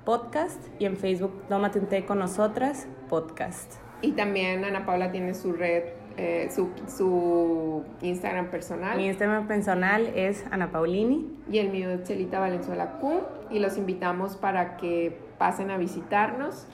podcast 0.04 0.60
y 0.78 0.86
en 0.86 0.96
Facebook 0.96 1.44
Tómate 1.48 1.80
un 1.80 1.86
té 1.86 2.04
con 2.06 2.18
nosotras 2.18 2.86
podcast. 3.08 3.74
Y 4.00 4.12
también 4.12 4.64
Ana 4.64 4.84
Paula 4.84 5.10
tiene 5.12 5.34
su 5.34 5.52
red, 5.52 5.84
eh, 6.16 6.48
su, 6.54 6.70
su, 6.86 7.84
Instagram 8.02 8.50
personal. 8.50 8.96
Mi 8.96 9.06
Instagram 9.06 9.46
personal 9.46 10.12
es 10.14 10.44
Ana 10.50 10.70
Paulini. 10.70 11.38
Y 11.50 11.58
el 11.58 11.70
mío 11.70 11.90
es 11.90 12.02
Chelita 12.04 12.38
Valenzuela 12.38 12.98
Q. 12.98 13.22
Y 13.50 13.60
los 13.60 13.78
invitamos 13.78 14.36
para 14.36 14.76
que 14.76 15.18
pasen 15.38 15.70
a 15.70 15.78
visitarnos 15.78 16.66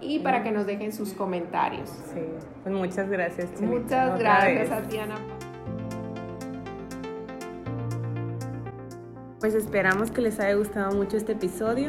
y 0.00 0.20
para 0.20 0.42
que 0.42 0.50
nos 0.50 0.66
dejen 0.66 0.92
sus 0.92 1.12
comentarios. 1.12 1.88
Sí, 2.12 2.20
pues 2.62 2.74
muchas 2.74 3.08
gracias. 3.08 3.48
Muchas 3.60 4.18
gracias 4.18 4.70
a 4.70 4.82
Pues 9.40 9.54
esperamos 9.54 10.10
que 10.10 10.20
les 10.20 10.38
haya 10.38 10.54
gustado 10.54 10.94
mucho 10.94 11.16
este 11.16 11.32
episodio. 11.32 11.88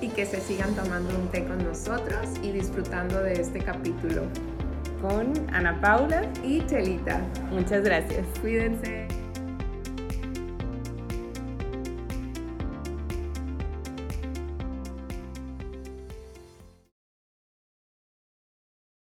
Y 0.00 0.08
que 0.08 0.26
se 0.26 0.40
sigan 0.40 0.74
tomando 0.74 1.16
un 1.16 1.28
té 1.28 1.44
con 1.44 1.62
nosotros 1.62 2.26
y 2.42 2.50
disfrutando 2.50 3.22
de 3.22 3.34
este 3.34 3.60
capítulo. 3.60 4.22
Con 5.00 5.32
Ana 5.52 5.80
Paula 5.80 6.22
y 6.42 6.66
Chelita. 6.66 7.20
Muchas 7.52 7.84
gracias. 7.84 8.26
Cuídense. 8.40 9.13